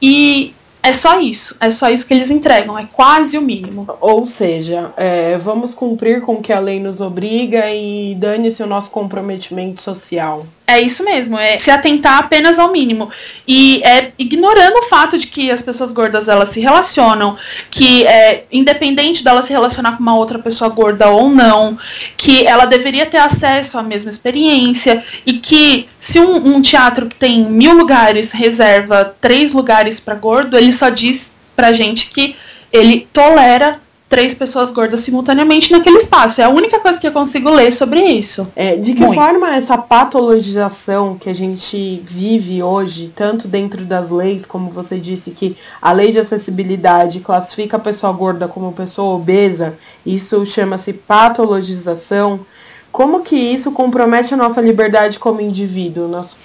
[0.00, 1.56] e é só isso.
[1.58, 2.78] É só isso que eles entregam.
[2.78, 3.86] É quase o mínimo.
[4.02, 8.66] Ou seja, é, vamos cumprir com o que a lei nos obriga e dane-se o
[8.66, 10.46] nosso comprometimento social.
[10.66, 13.10] É isso mesmo, é se atentar apenas ao mínimo.
[13.46, 17.36] E é ignorando o fato de que as pessoas gordas elas se relacionam,
[17.70, 21.78] que é independente dela se relacionar com uma outra pessoa gorda ou não,
[22.16, 27.16] que ela deveria ter acesso à mesma experiência e que se um, um teatro que
[27.16, 32.36] tem mil lugares reserva três lugares para gordo, ele só diz pra gente que
[32.72, 36.40] ele tolera três pessoas gordas simultaneamente naquele espaço.
[36.40, 38.46] É a única coisa que eu consigo ler sobre isso.
[38.54, 39.14] É, de que Muito.
[39.14, 45.30] forma essa patologização que a gente vive hoje, tanto dentro das leis, como você disse
[45.30, 52.46] que a lei de acessibilidade classifica a pessoa gorda como pessoa obesa, isso chama-se patologização.
[52.92, 56.06] Como que isso compromete a nossa liberdade como indivíduo?
[56.06, 56.36] Nosso...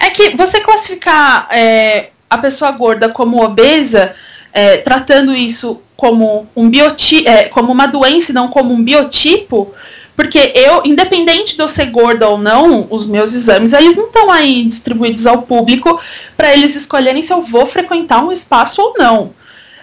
[0.00, 4.14] É que você classificar é, a pessoa gorda como obesa
[4.54, 9.72] é, tratando isso como um biotipo, é, como uma doença e não como um biotipo,
[10.16, 14.30] porque eu, independente de eu ser gorda ou não, os meus exames, eles não estão
[14.30, 16.00] aí distribuídos ao público
[16.36, 19.32] para eles escolherem se eu vou frequentar um espaço ou não.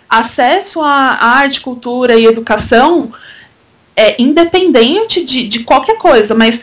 [0.10, 3.12] Acesso à arte, cultura e educação
[3.96, 6.60] é independente de, de qualquer coisa, mas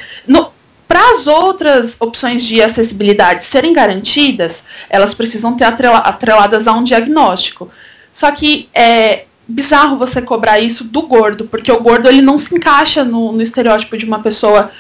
[0.87, 7.71] para as outras opções de acessibilidade serem garantidas, elas precisam ter atreladas a um diagnóstico.
[8.11, 12.55] Só que é bizarro você cobrar isso do gordo, porque o gordo ele não se
[12.55, 14.71] encaixa no, no estereótipo de uma pessoa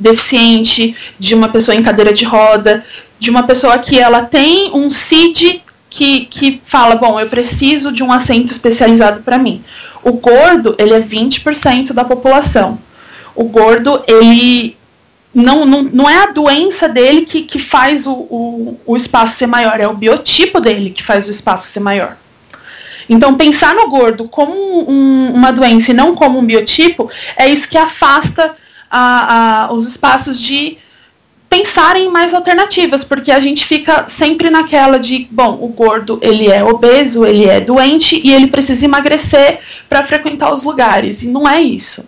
[0.00, 2.84] deficiente, de uma pessoa em cadeira de roda,
[3.18, 8.02] de uma pessoa que ela tem um CID que, que fala, bom, eu preciso de
[8.02, 9.62] um assento especializado para mim.
[10.02, 12.78] O gordo, ele é 20% da população.
[13.34, 14.76] O gordo, ele
[15.34, 19.46] não, não, não é a doença dele que, que faz o, o, o espaço ser
[19.46, 22.16] maior, é o biotipo dele que faz o espaço ser maior.
[23.08, 24.52] Então, pensar no gordo como
[24.90, 28.56] um, uma doença e não como um biotipo é isso que afasta
[28.90, 30.78] a, a, os espaços de
[31.54, 36.48] pensarem em mais alternativas, porque a gente fica sempre naquela de, bom, o gordo ele
[36.48, 41.22] é obeso, ele é doente e ele precisa emagrecer para frequentar os lugares.
[41.22, 42.04] E não é isso.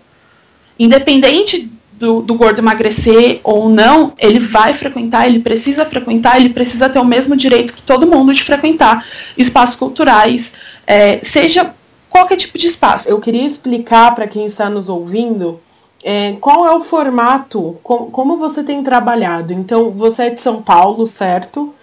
[0.77, 6.89] Independente do, do, gordo emagrecer ou não, ele vai frequentar, ele precisa frequentar, ele precisa
[6.89, 9.05] ter o mesmo direito que todo mundo de frequentar
[9.37, 10.51] espaços culturais,
[10.87, 11.73] é, seja
[12.09, 13.07] qualquer tipo de espaço.
[13.07, 15.59] Eu queria explicar para quem está nos ouvindo
[16.03, 19.51] é, qual é o formato, com, como você tem trabalhado.
[19.51, 21.73] Então, você é de São Paulo, certo?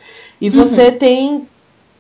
[0.41, 0.99] E você uhum.
[0.99, 1.49] tem.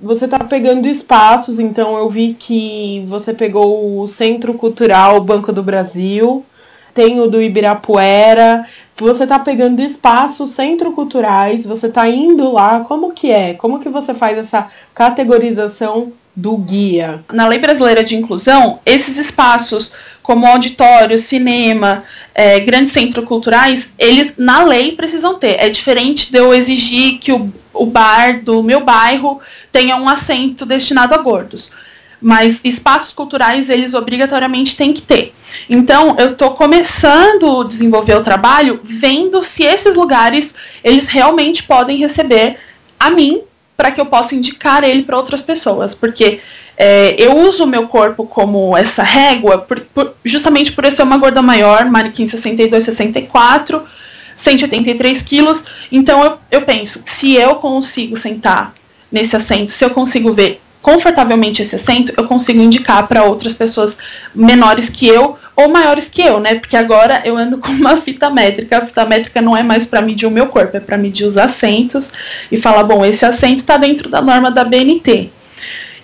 [0.01, 5.63] Você está pegando espaços, então eu vi que você pegou o Centro Cultural Banco do
[5.63, 6.45] Brasil,
[6.93, 13.13] tem o do Ibirapuera, você está pegando espaços centro culturais, você está indo lá, como
[13.13, 13.55] que é?
[13.55, 17.25] Como que você faz essa categorização do guia.
[17.33, 19.93] Na Lei Brasileira de Inclusão, esses espaços,
[20.23, 25.57] como auditório, cinema, é, grandes centros culturais, eles na lei precisam ter.
[25.61, 30.67] É diferente de eu exigir que o, o bar do meu bairro tenha um assento
[30.67, 31.71] destinado a gordos.
[32.21, 35.35] Mas espaços culturais, eles obrigatoriamente têm que ter.
[35.69, 41.99] Então, eu estou começando a desenvolver o trabalho vendo se esses lugares, eles realmente podem
[41.99, 42.57] receber
[42.99, 43.43] a mim
[43.77, 46.41] para que eu possa indicar ele para outras pessoas, porque
[46.77, 51.03] é, eu uso o meu corpo como essa régua, por, por, justamente por eu ser
[51.03, 53.85] uma gorda maior, manequim 62, 64,
[54.37, 58.73] 183 quilos, então eu, eu penso, se eu consigo sentar
[59.11, 63.97] nesse assento, se eu consigo ver confortavelmente esse assento, eu consigo indicar para outras pessoas
[64.35, 66.57] menores que eu ou maiores que eu, né?
[66.57, 68.77] Porque agora eu ando com uma fita métrica.
[68.77, 71.39] A fita métrica não é mais para medir o meu corpo, é para medir os
[71.39, 72.13] assentos
[72.53, 75.31] e falar, bom, esse assento está dentro da norma da BNT.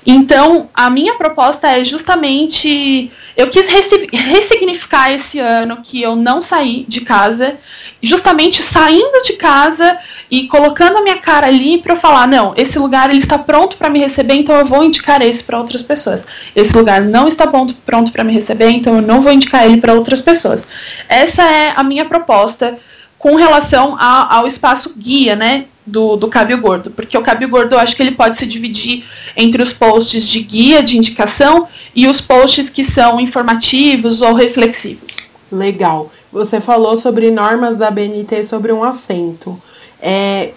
[0.06, 3.12] Então, a minha proposta é justamente.
[3.36, 7.58] Eu quis ressignificar esse ano que eu não saí de casa,
[8.02, 9.98] justamente saindo de casa
[10.30, 13.90] e colocando a minha cara ali para falar: não, esse lugar ele está pronto para
[13.90, 16.24] me receber, então eu vou indicar esse para outras pessoas.
[16.54, 19.94] Esse lugar não está pronto para me receber, então eu não vou indicar ele para
[19.94, 20.66] outras pessoas.
[21.08, 22.78] Essa é a minha proposta
[23.18, 25.66] com relação a, ao espaço guia, né?
[25.86, 29.04] do, do Cabio Gordo, porque o Cabio Gordo eu acho que ele pode se dividir
[29.36, 35.16] entre os posts de guia, de indicação, e os posts que são informativos ou reflexivos.
[35.50, 36.12] Legal.
[36.32, 39.60] Você falou sobre normas da BNT sobre um assento.
[40.00, 40.50] É,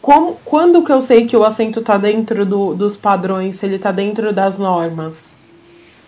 [0.00, 3.76] como, quando que eu sei que o assento está dentro do, dos padrões, se ele
[3.76, 5.32] está dentro das normas?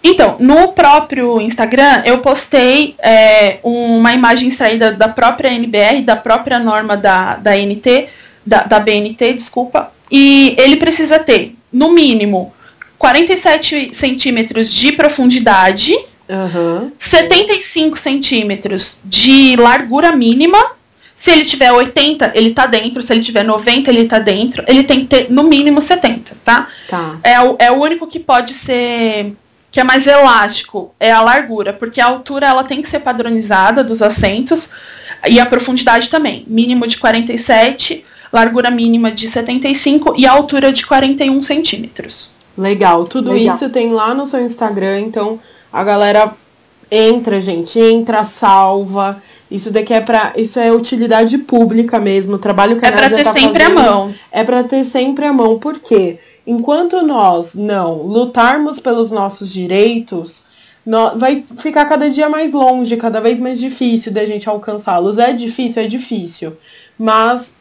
[0.03, 6.59] Então, no próprio Instagram, eu postei é, uma imagem extraída da própria NBR, da própria
[6.59, 8.09] norma da, da NT,
[8.45, 12.53] da, da BNT, desculpa, e ele precisa ter, no mínimo,
[12.99, 15.93] 47 centímetros de profundidade,
[16.29, 16.93] Aham.
[16.99, 20.76] 75 centímetros de largura mínima.
[21.17, 23.03] Se ele tiver 80, ele tá dentro.
[23.03, 24.63] Se ele tiver 90, ele tá dentro.
[24.69, 26.69] Ele tem que ter no mínimo 70, tá?
[26.89, 27.17] Tá.
[27.25, 29.35] É o, é o único que pode ser.
[29.73, 33.83] que é mais elástico, é a largura, porque a altura ela tem que ser padronizada
[33.83, 34.69] dos assentos
[35.27, 36.45] e a profundidade também.
[36.47, 42.31] Mínimo de 47, largura mínima de 75 e a altura de 41 centímetros.
[42.57, 43.07] Legal.
[43.07, 43.55] Tudo Legal.
[43.55, 45.41] isso tem lá no seu Instagram, então
[45.73, 46.33] a galera
[46.91, 49.23] entra, gente, entra, salva.
[49.51, 52.35] Isso daqui é para, isso é utilidade pública mesmo.
[52.35, 54.15] O trabalho que a É pra Nádia ter tá sempre a fazendo mão.
[54.33, 55.59] É para ter sempre a mão.
[55.59, 56.19] Por quê?
[56.47, 60.45] Enquanto nós não lutarmos pelos nossos direitos,
[60.85, 65.19] nó- vai ficar cada dia mais longe, cada vez mais difícil da gente alcançá-los.
[65.19, 66.53] É difícil, é difícil.
[66.99, 67.53] Mas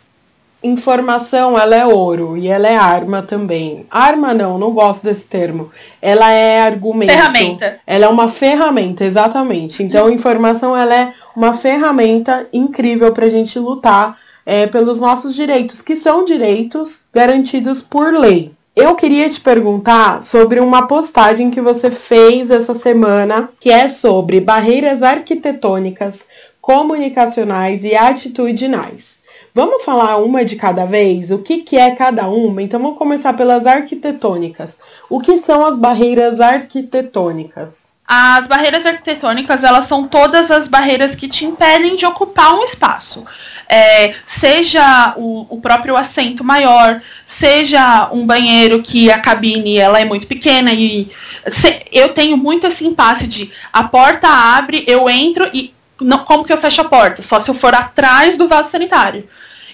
[0.66, 3.86] informação, ela é ouro e ela é arma também.
[3.89, 5.72] Arma não, não gosto desse termo.
[6.01, 7.11] Ela é argumento.
[7.11, 7.80] Ferramenta.
[7.86, 9.84] Ela é uma ferramenta, exatamente.
[9.84, 15.82] Então, informação ela é uma ferramenta incrível para a gente lutar é, pelos nossos direitos,
[15.82, 18.51] que são direitos garantidos por lei.
[18.76, 24.41] Eu queria te perguntar sobre uma postagem que você fez essa semana, que é sobre
[24.41, 26.26] barreiras arquitetônicas,
[26.59, 29.14] comunicacionais e atitudinais.
[29.56, 31.32] Vamos falar uma de cada vez?
[31.32, 32.62] O que, que é cada uma?
[32.62, 34.78] Então vamos começar pelas arquitetônicas.
[35.10, 37.95] O que são as barreiras arquitetônicas?
[38.06, 43.26] As barreiras arquitetônicas, elas são todas as barreiras que te impedem de ocupar um espaço.
[43.70, 50.06] É, seja o, o próprio assento maior, seja um banheiro que a cabine ela é
[50.06, 51.10] muito pequena e
[51.53, 56.43] se- eu tenho muito esse impasse de a porta abre, eu entro e não, como
[56.43, 57.24] que eu fecho a porta?
[57.24, 59.28] Só se eu for atrás do vaso sanitário.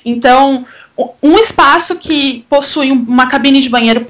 [0.03, 0.65] Então,
[1.21, 4.05] um espaço que possui um- uma cabine de banheiro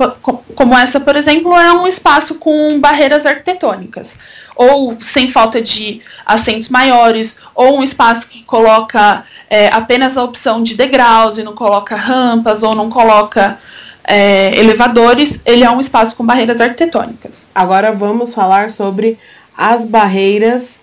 [0.56, 4.16] como essa, por exemplo, é um espaço com barreiras arquitetônicas.
[4.56, 10.64] Ou sem falta de assentos maiores, ou um espaço que coloca é, apenas a opção
[10.64, 13.60] de degraus e não coloca rampas, ou não coloca
[14.04, 17.50] é, elevadores, ele é um espaço com barreiras arquitetônicas.
[17.54, 19.18] Agora vamos falar sobre
[19.58, 20.82] as barreiras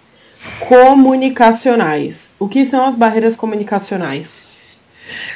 [0.61, 2.31] comunicacionais.
[2.39, 4.48] O que são as barreiras comunicacionais?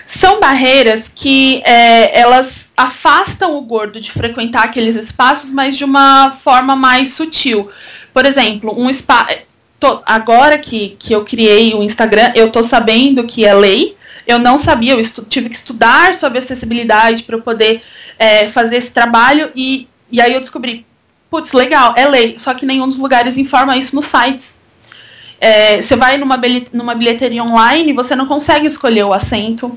[0.06, 6.38] São barreiras que é, elas afastam o gordo de frequentar aqueles espaços, mas de uma
[6.42, 7.70] forma mais sutil.
[8.12, 9.36] Por exemplo, um espaço.
[10.06, 13.96] Agora que, que eu criei o Instagram, eu tô sabendo que é lei.
[14.26, 17.82] Eu não sabia, eu tive que estudar sobre acessibilidade para eu poder
[18.18, 20.86] é, fazer esse trabalho e, e aí eu descobri,
[21.28, 24.54] putz, legal, é lei, só que nenhum dos lugares informa isso nos sites.
[25.44, 26.40] É, você vai numa,
[26.72, 29.76] numa bilheteria online, você não consegue escolher o assento.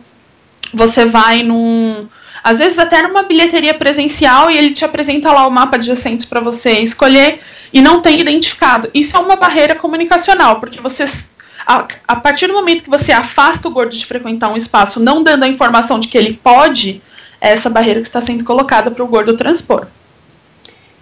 [0.72, 2.08] Você vai num.
[2.44, 6.24] Às vezes até numa bilheteria presencial e ele te apresenta lá o mapa de assentos
[6.24, 7.42] para você escolher
[7.74, 8.92] e não tem identificado.
[8.94, 11.10] Isso é uma barreira comunicacional, porque você.
[11.66, 15.24] A, a partir do momento que você afasta o gordo de frequentar um espaço, não
[15.24, 17.02] dando a informação de que ele pode,
[17.42, 19.88] é essa barreira que está sendo colocada para o gordo transpor.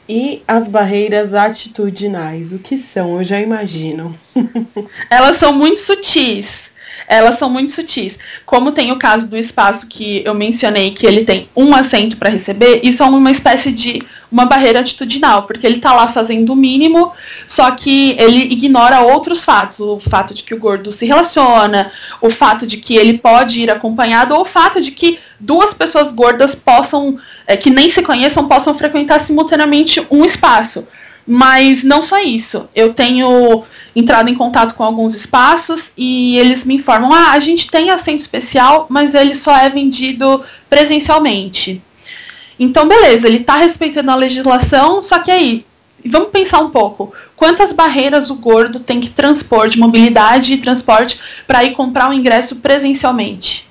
[0.08, 3.18] E as barreiras atitudinais, o que são?
[3.18, 4.16] Eu já imagino.
[5.10, 6.64] Elas são muito sutis.
[7.08, 8.18] Elas são muito sutis.
[8.46, 12.30] Como tem o caso do espaço que eu mencionei, que ele tem um assento para
[12.30, 14.02] receber, isso é uma espécie de
[14.32, 17.12] uma barreira atitudinal, porque ele está lá fazendo o mínimo,
[17.48, 19.80] só que ele ignora outros fatos.
[19.80, 23.70] O fato de que o gordo se relaciona, o fato de que ele pode ir
[23.70, 28.48] acompanhado, ou o fato de que duas pessoas gordas possam, é, que nem se conheçam,
[28.48, 30.88] possam frequentar simultaneamente um espaço.
[31.26, 32.68] Mas não só isso.
[32.76, 33.64] Eu tenho
[33.96, 38.20] entrado em contato com alguns espaços e eles me informam: ah, a gente tem assento
[38.20, 41.82] especial, mas ele só é vendido presencialmente.
[42.60, 45.66] Então, beleza, ele está respeitando a legislação, só que aí,
[46.06, 51.20] vamos pensar um pouco: quantas barreiras o gordo tem que transpor de mobilidade e transporte
[51.48, 53.66] para ir comprar o ingresso presencialmente?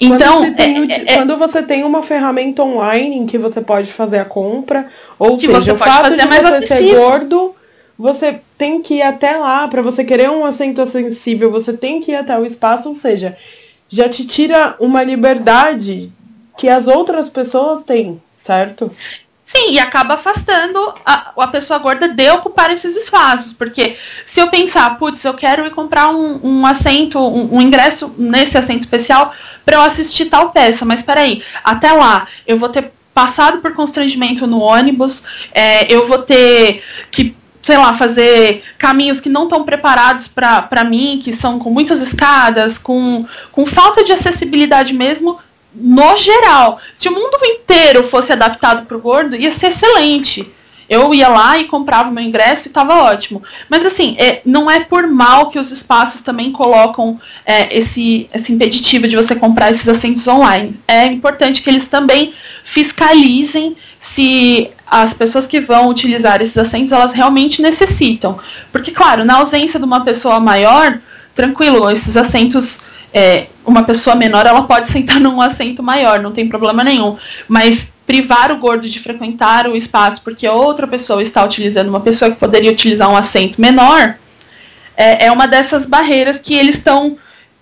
[0.00, 3.36] Então, quando, você tem, é- di- é- quando você tem uma ferramenta online em que
[3.36, 4.88] você pode fazer a compra,
[5.18, 7.00] ou Que seja, você o fato de você ser acessível.
[7.00, 7.54] gordo,
[7.98, 9.68] você tem que ir até lá.
[9.68, 13.36] Para você querer um assento acessível, você tem que ir até o espaço, ou seja,
[13.88, 16.10] já te tira uma liberdade
[16.56, 18.90] que as outras pessoas têm, certo?
[19.52, 23.52] Sim, e acaba afastando a, a pessoa gorda de ocupar esses espaços.
[23.52, 28.14] Porque se eu pensar, putz, eu quero ir comprar um, um assento, um, um ingresso
[28.16, 29.34] nesse assento especial
[29.66, 34.46] para eu assistir tal peça, mas peraí, até lá eu vou ter passado por constrangimento
[34.46, 40.28] no ônibus, é, eu vou ter que, sei lá, fazer caminhos que não estão preparados
[40.28, 45.40] para mim, que são com muitas escadas, com, com falta de acessibilidade mesmo
[45.74, 46.80] no geral.
[46.94, 50.50] Se o mundo inteiro fosse adaptado para o gordo, ia ser excelente.
[50.88, 53.40] Eu ia lá e comprava meu ingresso e estava ótimo.
[53.68, 58.52] Mas assim, é, não é por mal que os espaços também colocam é, esse, esse
[58.52, 60.74] impeditivo de você comprar esses assentos online.
[60.88, 63.76] É importante que eles também fiscalizem
[64.14, 68.40] se as pessoas que vão utilizar esses assentos elas realmente necessitam.
[68.72, 70.98] Porque, claro, na ausência de uma pessoa maior,
[71.36, 72.80] tranquilo, esses assentos
[73.12, 77.16] é, uma pessoa menor ela pode sentar num assento maior, não tem problema nenhum.
[77.48, 82.30] Mas privar o gordo de frequentar o espaço porque outra pessoa está utilizando, uma pessoa
[82.30, 84.16] que poderia utilizar um assento menor,
[84.96, 87.16] é, é uma dessas barreiras que eles estão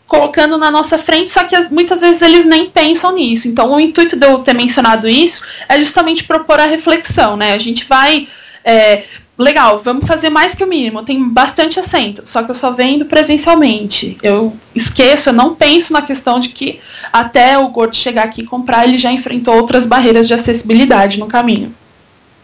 [0.06, 3.46] colocando na nossa frente, só que as, muitas vezes eles nem pensam nisso.
[3.46, 7.52] Então, o intuito de eu ter mencionado isso é justamente propor a reflexão, né?
[7.52, 8.26] A gente vai
[8.64, 9.04] é,
[9.38, 11.04] legal, vamos fazer mais que o mínimo.
[11.04, 14.18] Tem bastante assento, só que eu só vendo presencialmente.
[14.22, 16.80] Eu esqueço, eu não penso na questão de que
[17.12, 21.26] até o gordo chegar aqui e comprar, ele já enfrentou outras barreiras de acessibilidade no
[21.26, 21.74] caminho.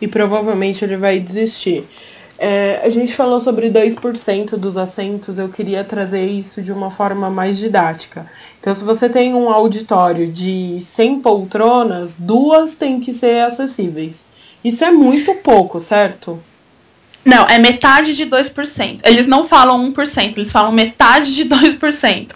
[0.01, 1.84] E provavelmente ele vai desistir.
[2.38, 7.30] É, a gente falou sobre 2% dos assentos, eu queria trazer isso de uma forma
[7.30, 8.26] mais didática.
[8.61, 14.24] Então, se você tem um auditório de 100 poltronas, duas têm que ser acessíveis.
[14.64, 16.40] Isso é muito pouco, certo?
[17.25, 19.01] Não, é metade de 2%.
[19.03, 22.29] Eles não falam 1%, eles falam metade de 2%.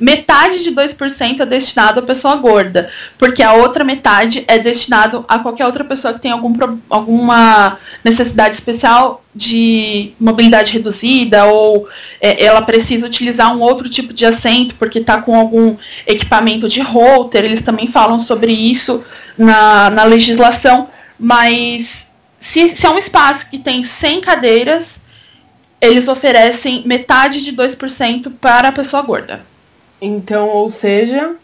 [0.00, 2.88] Metade de 2% é destinado à pessoa gorda,
[3.18, 6.54] porque a outra metade é destinado a qualquer outra pessoa que tem algum,
[6.88, 11.86] alguma necessidade especial de mobilidade reduzida ou
[12.20, 15.76] é, ela precisa utilizar um outro tipo de assento porque está com algum
[16.06, 17.44] equipamento de router.
[17.44, 19.04] Eles também falam sobre isso
[19.36, 20.88] na, na legislação,
[21.18, 22.05] mas
[22.40, 24.96] se, se é um espaço que tem 100 cadeiras,
[25.80, 29.44] eles oferecem metade de 2% para a pessoa gorda.
[30.00, 31.36] Então, ou seja,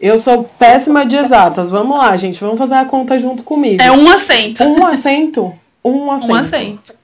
[0.00, 1.70] eu sou péssima de exatas.
[1.70, 3.82] Vamos lá, gente, vamos fazer a conta junto comigo.
[3.82, 4.62] É um assento.
[4.62, 5.54] Um assento?
[5.84, 6.32] Um assento.
[6.32, 6.94] Um assento.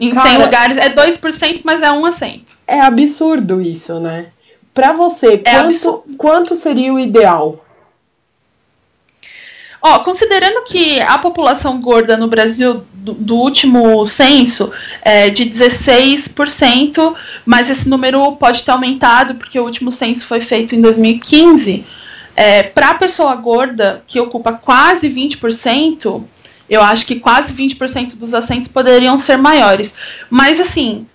[0.00, 2.56] Em Cara, 100 lugares é 2%, mas é um assento.
[2.66, 4.26] É absurdo isso, né?
[4.72, 7.64] Para você, é quanto, quanto seria o ideal?
[9.90, 14.70] Ó, considerando que a população gorda no Brasil do, do último censo
[15.00, 17.14] é de 16%,
[17.46, 21.86] mas esse número pode ter aumentado porque o último censo foi feito em 2015.
[22.36, 26.22] É, Para a pessoa gorda, que ocupa quase 20%,
[26.68, 29.94] eu acho que quase 20% dos assentos poderiam ser maiores.
[30.28, 31.06] Mas assim,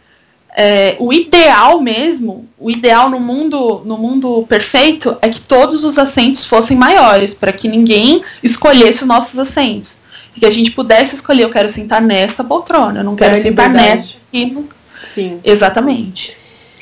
[0.56, 5.98] é, o ideal mesmo, o ideal no mundo, no mundo perfeito é que todos os
[5.98, 9.98] assentos fossem maiores, para que ninguém escolhesse os nossos assentos.
[10.36, 13.70] E que a gente pudesse escolher, eu quero sentar nesta poltrona, eu não quero sentar
[13.70, 14.56] nesta aqui.
[15.04, 15.40] Sim.
[15.44, 16.38] Exatamente.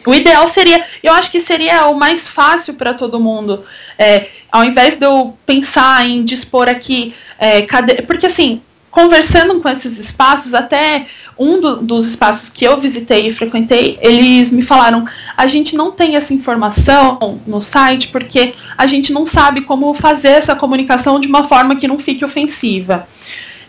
[0.05, 3.63] O ideal seria, eu acho que seria o mais fácil para todo mundo.
[3.97, 8.01] É, ao invés de eu pensar em dispor aqui é, cade...
[8.03, 11.07] porque assim, conversando com esses espaços, até
[11.42, 15.92] um do, dos espaços que eu visitei e frequentei, eles me falaram: a gente não
[15.92, 21.28] tem essa informação no site porque a gente não sabe como fazer essa comunicação de
[21.28, 23.08] uma forma que não fique ofensiva.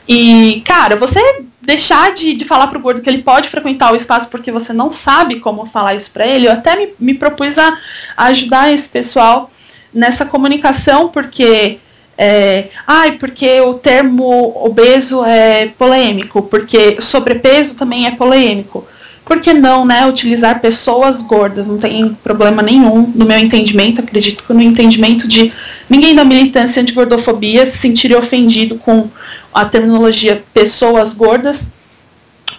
[0.06, 4.28] E, cara, você deixar de, de falar pro gordo que ele pode frequentar o espaço
[4.28, 7.78] porque você não sabe como falar isso para ele, eu até me, me propus a,
[8.16, 9.50] a ajudar esse pessoal
[9.94, 11.78] nessa comunicação, porque
[12.16, 18.86] é, ai, porque o termo obeso é polêmico, porque sobrepeso também é polêmico.
[19.24, 21.66] Por que não, né, utilizar pessoas gordas?
[21.66, 25.52] Não tem problema nenhum, no meu entendimento, acredito que no entendimento de
[25.88, 29.08] ninguém da militância de gordofobia se sentiria ofendido com
[29.54, 31.60] a terminologia pessoas gordas,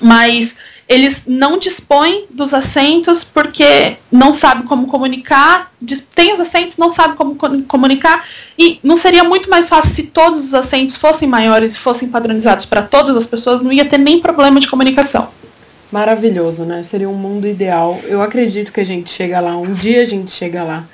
[0.01, 0.55] mas
[0.93, 5.71] eles não dispõem dos assentos porque não sabe como comunicar,
[6.13, 7.35] tem os assentos, não sabe como
[7.67, 8.27] comunicar,
[8.57, 12.83] e não seria muito mais fácil se todos os assentos fossem maiores, fossem padronizados para
[12.83, 15.29] todas as pessoas, não ia ter nem problema de comunicação.
[15.91, 16.83] Maravilhoso, né?
[16.83, 17.99] Seria um mundo ideal.
[18.05, 20.87] Eu acredito que a gente chega lá, um dia a gente chega lá.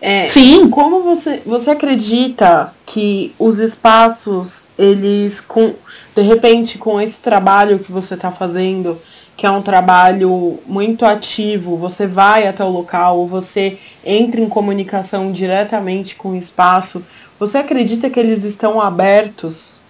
[0.00, 0.68] É, Sim.
[0.68, 5.74] Como você, você acredita que os espaços, eles, com,
[6.14, 9.00] de repente, com esse trabalho que você está fazendo,
[9.36, 15.32] que é um trabalho muito ativo, você vai até o local, você entra em comunicação
[15.32, 17.04] diretamente com o espaço,
[17.38, 19.80] você acredita que eles estão abertos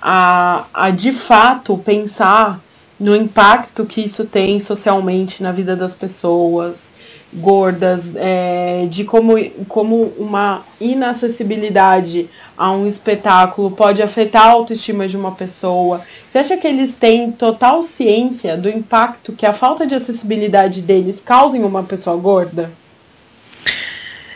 [0.00, 2.60] a, a de fato pensar
[2.98, 6.91] no impacto que isso tem socialmente na vida das pessoas
[7.32, 15.16] gordas, é, de como, como uma inacessibilidade a um espetáculo pode afetar a autoestima de
[15.16, 16.02] uma pessoa?
[16.28, 21.20] Você acha que eles têm total ciência do impacto que a falta de acessibilidade deles
[21.24, 22.70] causa em uma pessoa gorda?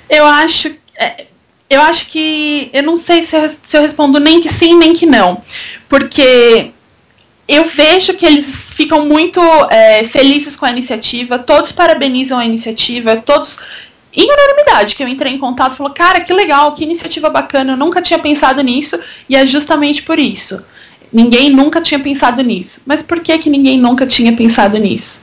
[0.09, 0.75] Eu acho.
[0.99, 1.27] É,
[1.69, 2.71] eu acho que.
[2.73, 5.43] Eu não sei se eu, se eu respondo nem que sim, nem que não.
[5.89, 6.73] Porque
[7.49, 9.41] eu vejo que eles ficam muito
[9.71, 13.59] é, felizes com a iniciativa, todos parabenizam a iniciativa, todos.
[14.19, 17.75] Em unanimidade, que eu entrei em contato e falou, cara, que legal, que iniciativa bacana,
[17.75, 20.63] eu nunca tinha pensado nisso, e é justamente por isso.
[21.13, 22.81] Ninguém nunca tinha pensado nisso.
[22.87, 25.21] Mas por que, que ninguém nunca tinha pensado nisso?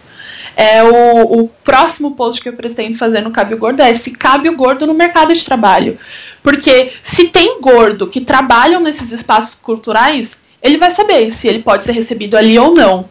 [0.56, 4.12] É o, o próximo post que eu pretendo fazer no Cabe o Gordo é se
[4.12, 5.98] cabe o gordo no mercado de trabalho.
[6.44, 11.84] Porque se tem gordo que trabalham nesses espaços culturais, ele vai saber se ele pode
[11.84, 13.09] ser recebido ali ou não.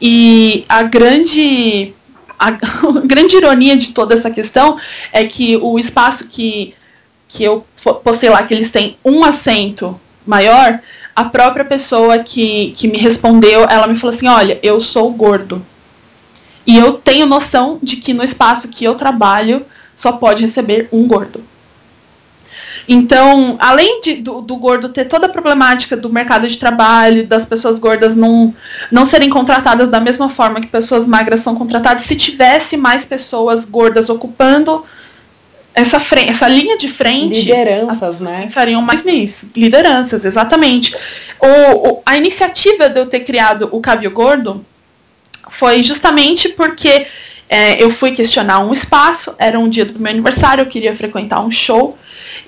[0.00, 1.92] E a grande
[2.38, 2.52] a,
[3.04, 4.78] grande ironia de toda essa questão
[5.12, 6.74] é que o espaço que,
[7.28, 7.66] que eu
[8.02, 10.80] postei lá, que eles têm um assento maior,
[11.14, 15.64] a própria pessoa que, que me respondeu, ela me falou assim, olha, eu sou gordo.
[16.66, 21.06] E eu tenho noção de que no espaço que eu trabalho só pode receber um
[21.06, 21.42] gordo.
[22.92, 27.46] Então, além de, do, do, gordo ter toda a problemática do mercado de trabalho, das
[27.46, 28.52] pessoas gordas não,
[28.90, 33.64] não serem contratadas da mesma forma que pessoas magras são contratadas, se tivesse mais pessoas
[33.64, 34.84] gordas ocupando
[35.72, 37.42] essa, frente, essa linha de frente.
[37.42, 38.42] Lideranças, né?
[38.42, 39.48] Pensariam mais nisso.
[39.54, 40.92] Lideranças, exatamente.
[41.38, 44.66] O, o, a iniciativa de eu ter criado o Cabio Gordo
[45.48, 47.06] foi justamente porque
[47.48, 51.40] é, eu fui questionar um espaço, era um dia do meu aniversário, eu queria frequentar
[51.40, 51.96] um show.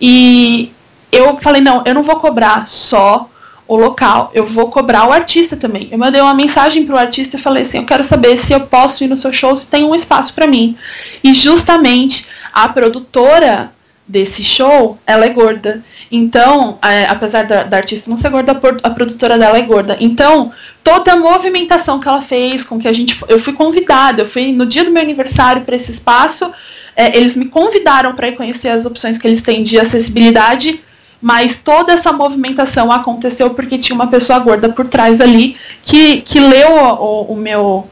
[0.04, 0.72] E
[1.12, 3.30] eu falei, não, eu não vou cobrar só
[3.68, 5.88] o local, eu vou cobrar o artista também.
[5.92, 9.04] Eu mandei uma mensagem pro artista e falei assim, eu quero saber se eu posso
[9.04, 10.76] ir no seu show, se tem um espaço para mim.
[11.22, 13.72] E justamente a produtora
[14.06, 15.84] desse show, ela é gorda.
[16.10, 19.96] Então, é, apesar da, da, artista não ser gorda, a, produtora dela é gorda.
[20.00, 23.16] Então, toda a movimentação que ela fez, com que a gente.
[23.28, 26.52] Eu fui convidada, eu fui no dia do meu aniversário para esse espaço
[26.96, 30.80] é, eles me convidaram para conhecer as opções que eles têm de acessibilidade,
[31.20, 36.40] mas toda essa movimentação aconteceu porque tinha uma pessoa gorda por trás ali que, que
[36.40, 37.88] leu o, o meu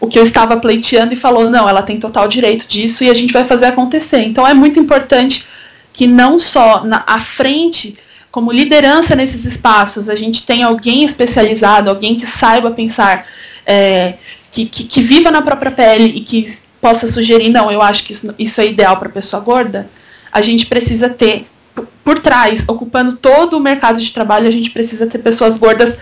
[0.00, 3.14] o que eu estava pleiteando e falou, não, ela tem total direito disso e a
[3.14, 4.18] gente vai fazer acontecer.
[4.24, 5.46] Então é muito importante
[5.92, 7.96] que não só na à frente,
[8.28, 13.28] como liderança nesses espaços, a gente tenha alguém especializado, alguém que saiba pensar,
[13.64, 14.14] é,
[14.50, 18.12] que, que, que, viva na própria pele e que possa sugerir, não, eu acho que
[18.12, 19.88] isso, isso é ideal para pessoa gorda,
[20.32, 21.46] a gente precisa ter
[22.04, 25.96] por trás, ocupando todo o mercado de trabalho, a gente precisa ter pessoas gordas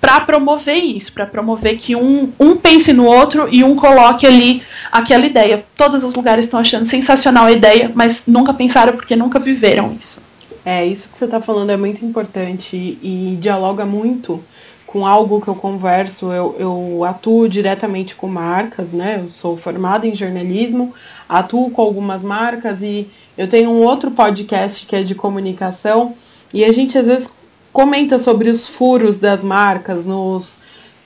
[0.00, 4.62] para promover isso, para promover que um, um pense no outro e um coloque ali
[4.90, 5.64] aquela ideia.
[5.76, 10.22] Todos os lugares estão achando sensacional a ideia, mas nunca pensaram porque nunca viveram isso.
[10.64, 14.42] É, isso que você está falando é muito importante e dialoga muito
[14.90, 19.22] com algo que eu converso, eu, eu atuo diretamente com marcas, né?
[19.22, 20.92] Eu sou formada em jornalismo,
[21.28, 26.16] atuo com algumas marcas e eu tenho um outro podcast que é de comunicação
[26.52, 27.30] e a gente às vezes
[27.72, 30.58] comenta sobre os furos das marcas nos,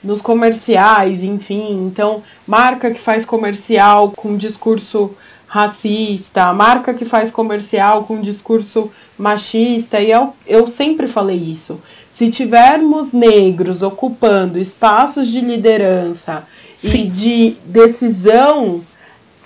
[0.02, 1.86] nos comerciais, enfim.
[1.86, 5.14] Então, marca que faz comercial com discurso
[5.46, 11.78] racista, marca que faz comercial com discurso machista, e eu, eu sempre falei isso.
[12.16, 16.44] Se tivermos negros ocupando espaços de liderança
[16.76, 16.88] Sim.
[16.88, 18.84] e de decisão,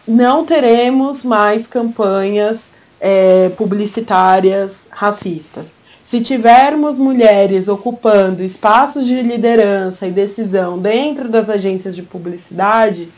[0.07, 2.65] não teremos mais campanhas
[3.01, 5.79] é, publicitárias racistas.
[6.05, 13.09] Se tivermos mulheres ocupando espaços de liderança e decisão dentro das agências de publicidade,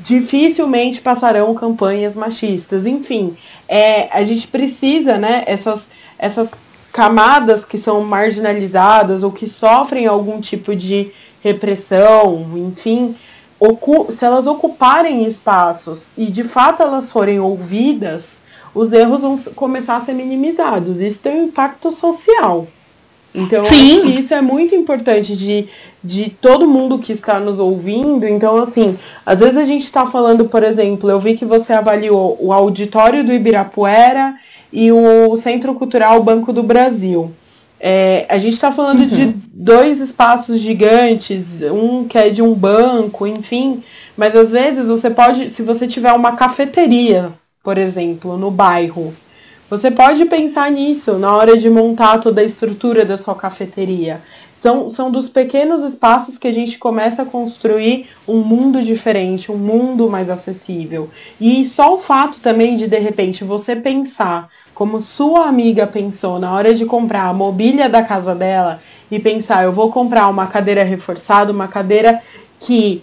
[0.00, 2.86] dificilmente passarão campanhas machistas.
[2.86, 3.36] Enfim,
[3.68, 5.88] é, a gente precisa, né, essas,
[6.18, 6.50] essas
[6.98, 13.14] camadas que são marginalizadas ou que sofrem algum tipo de repressão, enfim,
[14.10, 18.36] se elas ocuparem espaços e de fato elas forem ouvidas,
[18.74, 21.00] os erros vão começar a ser minimizados.
[21.00, 22.66] Isso tem um impacto social.
[23.32, 23.98] Então, Sim.
[23.98, 25.68] acho que isso é muito importante de,
[26.02, 28.26] de todo mundo que está nos ouvindo.
[28.26, 32.36] Então, assim, às vezes a gente está falando, por exemplo, eu vi que você avaliou
[32.40, 34.34] o auditório do Ibirapuera
[34.72, 37.32] e o Centro Cultural Banco do Brasil.
[37.80, 39.06] É, a gente está falando uhum.
[39.06, 43.82] de dois espaços gigantes, um que é de um banco, enfim,
[44.16, 49.14] mas às vezes você pode, se você tiver uma cafeteria, por exemplo, no bairro,
[49.70, 54.20] você pode pensar nisso na hora de montar toda a estrutura da sua cafeteria.
[54.60, 59.56] São, são dos pequenos espaços que a gente começa a construir um mundo diferente, um
[59.56, 61.08] mundo mais acessível.
[61.40, 66.52] E só o fato também de, de repente, você pensar como sua amiga pensou na
[66.52, 70.82] hora de comprar a mobília da casa dela e pensar, eu vou comprar uma cadeira
[70.82, 72.20] reforçada, uma cadeira
[72.58, 73.02] que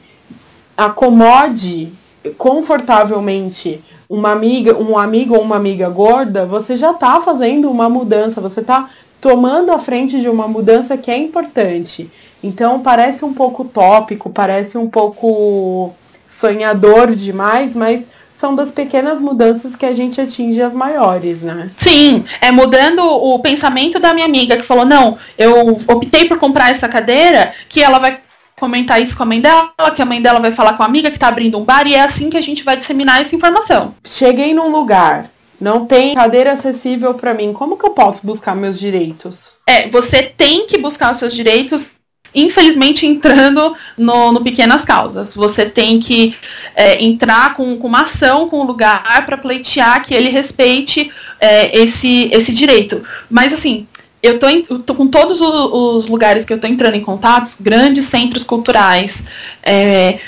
[0.75, 1.93] acomode
[2.37, 8.39] confortavelmente uma amiga, um amigo ou uma amiga gorda, você já está fazendo uma mudança,
[8.39, 8.89] você está
[9.25, 12.11] tomando a frente de uma mudança que é importante.
[12.43, 15.91] Então parece um pouco tópico, parece um pouco
[16.27, 21.71] sonhador demais, mas são das pequenas mudanças que a gente atinge as maiores, né?
[21.75, 26.69] Sim, é mudando o pensamento da minha amiga que falou: não, eu optei por comprar
[26.69, 28.19] essa cadeira, que ela vai
[28.59, 31.09] comentar isso com a mãe dela, que a mãe dela vai falar com a amiga
[31.09, 33.95] que tá abrindo um bar, e é assim que a gente vai disseminar essa informação.
[34.03, 38.79] Cheguei num lugar, não tem cadeira acessível para mim, como que eu posso buscar meus
[38.79, 39.55] direitos?
[39.67, 41.95] É, você tem que buscar os seus direitos
[42.35, 45.33] infelizmente entrando no, no, pequenas causas.
[45.33, 46.35] Você tem que
[46.75, 51.79] é, entrar com, com, uma ação com o lugar para pleitear que ele respeite é,
[51.79, 53.01] esse, esse direito.
[53.29, 53.87] Mas assim,
[54.21, 57.01] eu tô, em, eu tô com todos os, os, lugares que eu tô entrando em
[57.01, 59.23] contato, grandes centros culturais,
[59.63, 60.19] é,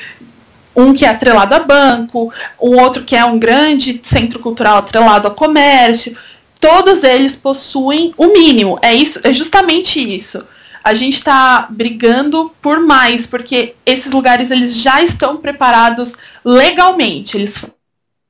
[0.78, 5.28] um que é atrelado a banco, um outro que é um grande centro cultural atrelado
[5.28, 6.15] a comércio.
[6.59, 8.80] Todos eles possuem o mínimo.
[8.82, 10.45] É isso, é justamente isso
[10.88, 16.13] a gente está brigando por mais, porque esses lugares eles já estão preparados
[16.45, 17.61] legalmente, eles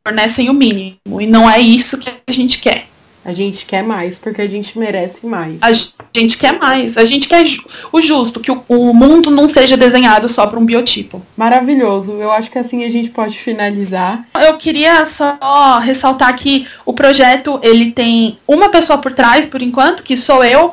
[0.04, 2.87] fornecem o mínimo, e não é isso que a gente quer.
[3.28, 5.58] A gente quer mais, porque a gente merece mais.
[5.62, 5.74] A
[6.18, 6.96] gente quer mais.
[6.96, 7.46] A gente quer
[7.92, 11.22] o justo, que o, o mundo não seja desenhado só para um biotipo.
[11.36, 12.14] Maravilhoso.
[12.14, 14.26] Eu acho que assim a gente pode finalizar.
[14.34, 15.38] Eu queria só
[15.80, 20.72] ressaltar que o projeto ele tem uma pessoa por trás, por enquanto, que sou eu,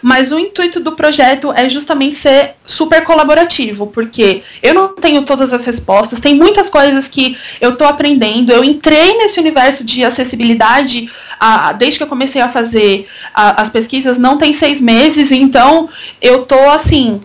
[0.00, 5.52] mas o intuito do projeto é justamente ser super colaborativo, porque eu não tenho todas
[5.52, 8.52] as respostas, tem muitas coisas que eu estou aprendendo.
[8.52, 13.68] Eu entrei nesse universo de acessibilidade a, desde que eu comecei a fazer a, as
[13.68, 15.88] pesquisas, não tem seis meses, então
[16.20, 17.20] eu tô assim,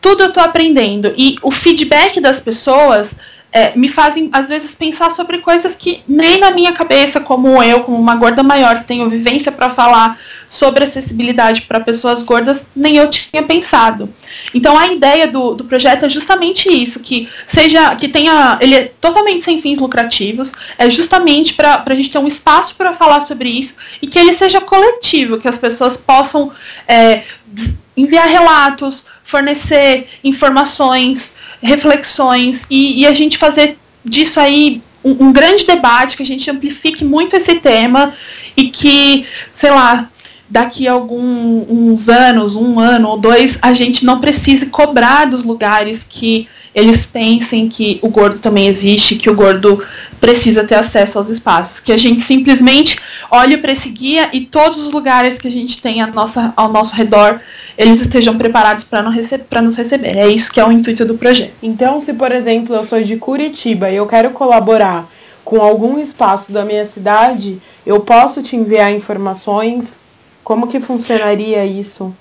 [0.00, 1.12] tudo eu tô aprendendo.
[1.16, 3.10] E o feedback das pessoas
[3.52, 7.80] é, me fazem, às vezes, pensar sobre coisas que nem na minha cabeça, como eu,
[7.84, 10.18] como uma gorda maior que tenho vivência para falar
[10.48, 14.08] sobre acessibilidade para pessoas gordas, nem eu tinha pensado.
[14.54, 18.92] Então a ideia do, do projeto é justamente isso, que seja, que tenha, ele é
[19.00, 23.48] totalmente sem fins lucrativos, é justamente para a gente ter um espaço para falar sobre
[23.48, 26.52] isso e que ele seja coletivo, que as pessoas possam
[26.86, 27.24] é,
[27.96, 31.32] enviar relatos, fornecer informações,
[31.62, 36.50] reflexões e, e a gente fazer disso aí um, um, grande debate, que a gente
[36.50, 38.14] amplifique muito esse tema
[38.56, 40.10] e que, sei lá,
[40.48, 46.04] daqui a alguns anos, um ano ou dois, a gente não precise cobrar dos lugares
[46.08, 49.82] que eles pensem que o gordo também existe, que o gordo
[50.20, 51.80] precisa ter acesso aos espaços.
[51.80, 52.98] Que a gente simplesmente
[53.30, 56.70] olhe para esse guia e todos os lugares que a gente tem a nossa, ao
[56.70, 57.40] nosso redor,
[57.78, 60.18] eles estejam preparados para nos receber.
[60.18, 61.52] É isso que é o intuito do projeto.
[61.62, 65.08] Então, se por exemplo eu sou de Curitiba e eu quero colaborar
[65.42, 69.98] com algum espaço da minha cidade, eu posso te enviar informações?
[70.46, 72.14] Como que funcionaria isso?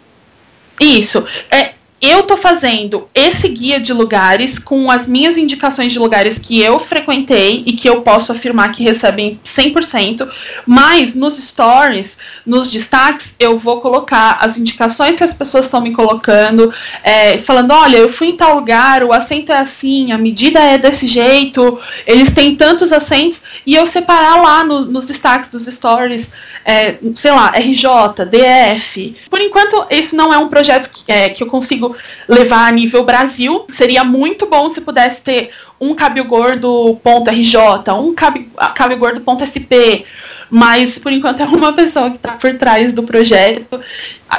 [0.81, 1.23] Isso.
[1.51, 1.75] É,
[2.07, 6.79] eu tô fazendo esse guia de lugares com as minhas indicações de lugares que eu
[6.79, 10.29] frequentei e que eu posso afirmar que recebem 100%,
[10.67, 15.93] mas nos stories, nos destaques, eu vou colocar as indicações que as pessoas estão me
[15.93, 16.71] colocando,
[17.03, 20.77] é, falando: olha, eu fui em tal lugar, o assento é assim, a medida é
[20.77, 26.29] desse jeito, eles têm tantos assentos, e eu separar lá no, nos destaques dos stories,
[26.63, 29.15] é, sei lá, RJ, DF.
[29.29, 31.94] Por enquanto, isso não é um projeto que, é, que eu consigo
[32.27, 33.65] levar a nível Brasil.
[33.71, 37.57] Seria muito bom se pudesse ter um cabe gordo ponto RJ,
[37.99, 40.05] um cabe, cabe gordo ponto SP,
[40.49, 43.79] mas por enquanto é uma pessoa que está por trás do projeto.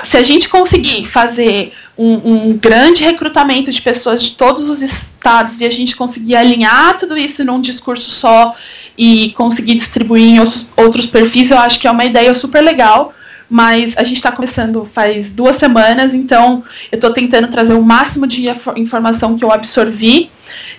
[0.04, 5.60] Se a gente conseguir fazer um, um, grande recrutamento de pessoas de todos os estados
[5.60, 8.54] e a gente conseguir alinhar tudo isso num discurso só
[8.96, 13.12] e conseguir distribuir em outros, outros perfis, eu acho que é uma ideia super legal
[13.48, 18.26] mas a gente está começando faz duas semanas, então eu estou tentando trazer o máximo
[18.26, 20.30] de informação que eu absorvi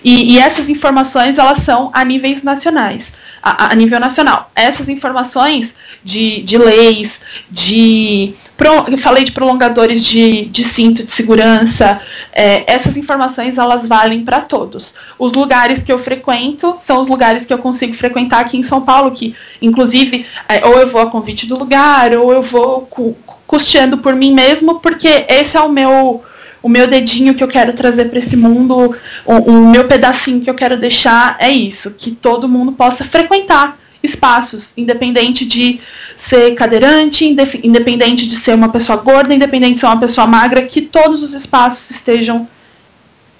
[0.04, 3.10] e, e essas informações elas são a níveis nacionais
[3.42, 4.50] a, a nível nacional.
[4.54, 7.20] Essas informações de, de leis,
[7.50, 8.34] de.
[8.56, 12.00] Pro, eu falei de prolongadores de, de cinto de segurança,
[12.32, 14.94] é, essas informações elas valem para todos.
[15.18, 18.80] Os lugares que eu frequento são os lugares que eu consigo frequentar aqui em São
[18.80, 23.16] Paulo, que inclusive é, ou eu vou a convite do lugar, ou eu vou cu,
[23.46, 26.22] custeando por mim mesmo, porque esse é o meu
[26.60, 30.50] o meu dedinho que eu quero trazer para esse mundo, o, o, meu pedacinho que
[30.50, 35.80] eu quero deixar é isso, que todo mundo possa frequentar espaços, independente de
[36.16, 37.24] ser cadeirante,
[37.62, 41.34] independente de ser uma pessoa gorda, independente de ser uma pessoa magra, que todos os
[41.34, 42.46] espaços estejam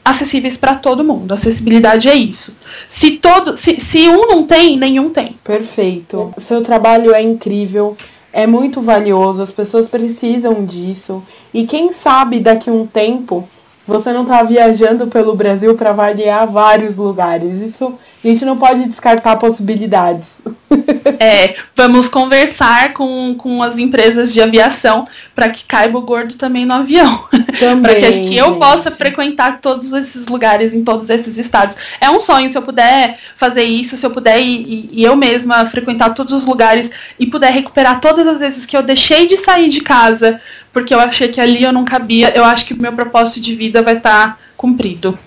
[0.04, 1.32] acessíveis para todo mundo.
[1.32, 2.56] Acessibilidade é isso.
[2.88, 5.36] Se todo, se, se um não tem, nenhum tem.
[5.44, 6.32] Perfeito.
[6.38, 7.96] Seu trabalho é incrível,
[8.32, 11.22] é muito valioso, as pessoas precisam disso.
[11.52, 13.48] E quem sabe daqui a um tempo
[13.88, 17.58] você não está viajando pelo Brasil para avaliar vários lugares.
[17.62, 20.28] Isso a gente não pode descartar possibilidades.
[21.20, 26.64] É, vamos conversar com, com as empresas de aviação para que caiba o gordo também
[26.64, 27.24] no avião.
[27.82, 31.74] para que, que eu possa frequentar todos esses lugares em todos esses estados.
[32.00, 35.66] É um sonho se eu puder fazer isso, se eu puder e, e eu mesma
[35.66, 39.68] frequentar todos os lugares e puder recuperar todas as vezes que eu deixei de sair
[39.68, 40.40] de casa
[40.78, 42.32] porque eu achei que ali eu não cabia.
[42.34, 45.18] Eu acho que o meu propósito de vida vai estar tá cumprido.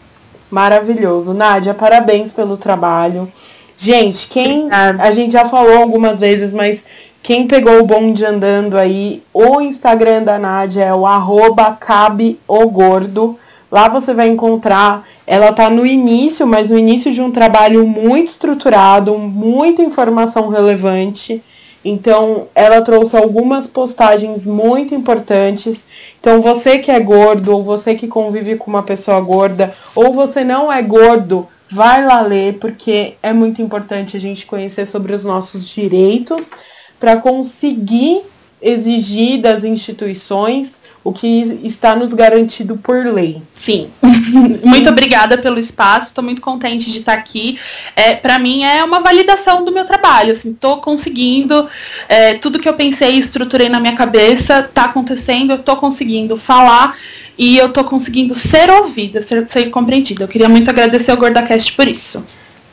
[0.49, 1.33] Maravilhoso.
[1.33, 3.31] Nádia, parabéns pelo trabalho.
[3.77, 4.65] Gente, quem.
[4.65, 5.03] Obrigada.
[5.03, 6.85] A gente já falou algumas vezes, mas
[7.21, 13.37] quem pegou o bonde andando aí, o Instagram da Nádia é o arroba cabeogordo.
[13.69, 15.05] Lá você vai encontrar.
[15.27, 21.43] Ela tá no início, mas no início de um trabalho muito estruturado, muita informação relevante.
[21.83, 25.83] Então, ela trouxe algumas postagens muito importantes.
[26.19, 30.43] Então, você que é gordo, ou você que convive com uma pessoa gorda, ou você
[30.43, 35.23] não é gordo, vai lá ler, porque é muito importante a gente conhecer sobre os
[35.23, 36.51] nossos direitos
[36.99, 38.21] para conseguir
[38.61, 40.73] exigir das instituições
[41.03, 43.41] o que está nos garantido por lei.
[43.55, 43.89] Sim.
[44.63, 47.59] muito obrigada pelo espaço, estou muito contente de estar aqui.
[47.95, 50.33] É, para mim é uma validação do meu trabalho.
[50.33, 51.67] Estou assim, conseguindo
[52.07, 55.53] é, tudo que eu pensei e estruturei na minha cabeça está acontecendo.
[55.53, 56.97] Estou conseguindo falar
[57.37, 60.23] e eu estou conseguindo ser ouvida, ser, ser compreendida.
[60.23, 62.23] Eu queria muito agradecer ao GordaCast por isso.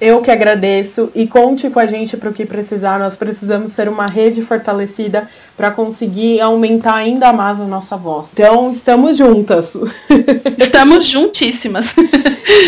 [0.01, 3.01] Eu que agradeço e conte com a gente para o que precisar.
[3.01, 8.30] Nós precisamos ser uma rede fortalecida para conseguir aumentar ainda mais a nossa voz.
[8.32, 9.72] Então, estamos juntas.
[10.57, 11.86] Estamos juntíssimas.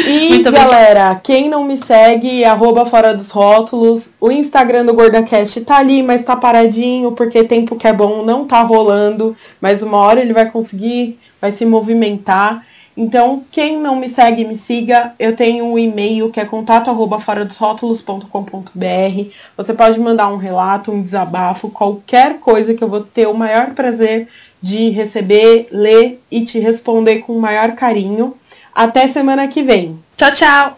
[0.08, 1.20] E, Muito galera, obrigada.
[1.22, 4.10] quem não me segue, arroba fora dos rótulos.
[4.20, 8.44] O Instagram do GordaCast tá ali, mas tá paradinho, porque tempo que é bom não
[8.44, 9.36] tá rolando.
[9.60, 12.64] Mas uma hora ele vai conseguir, vai se movimentar.
[12.96, 15.14] Então, quem não me segue, me siga.
[15.18, 19.30] Eu tenho um e-mail que é contato arroba fora dos rótulos.com.br.
[19.56, 23.70] Você pode mandar um relato, um desabafo, qualquer coisa que eu vou ter o maior
[23.70, 24.28] prazer
[24.60, 28.34] de receber, ler e te responder com o maior carinho.
[28.74, 29.98] Até semana que vem.
[30.16, 30.68] Tchau, tchau!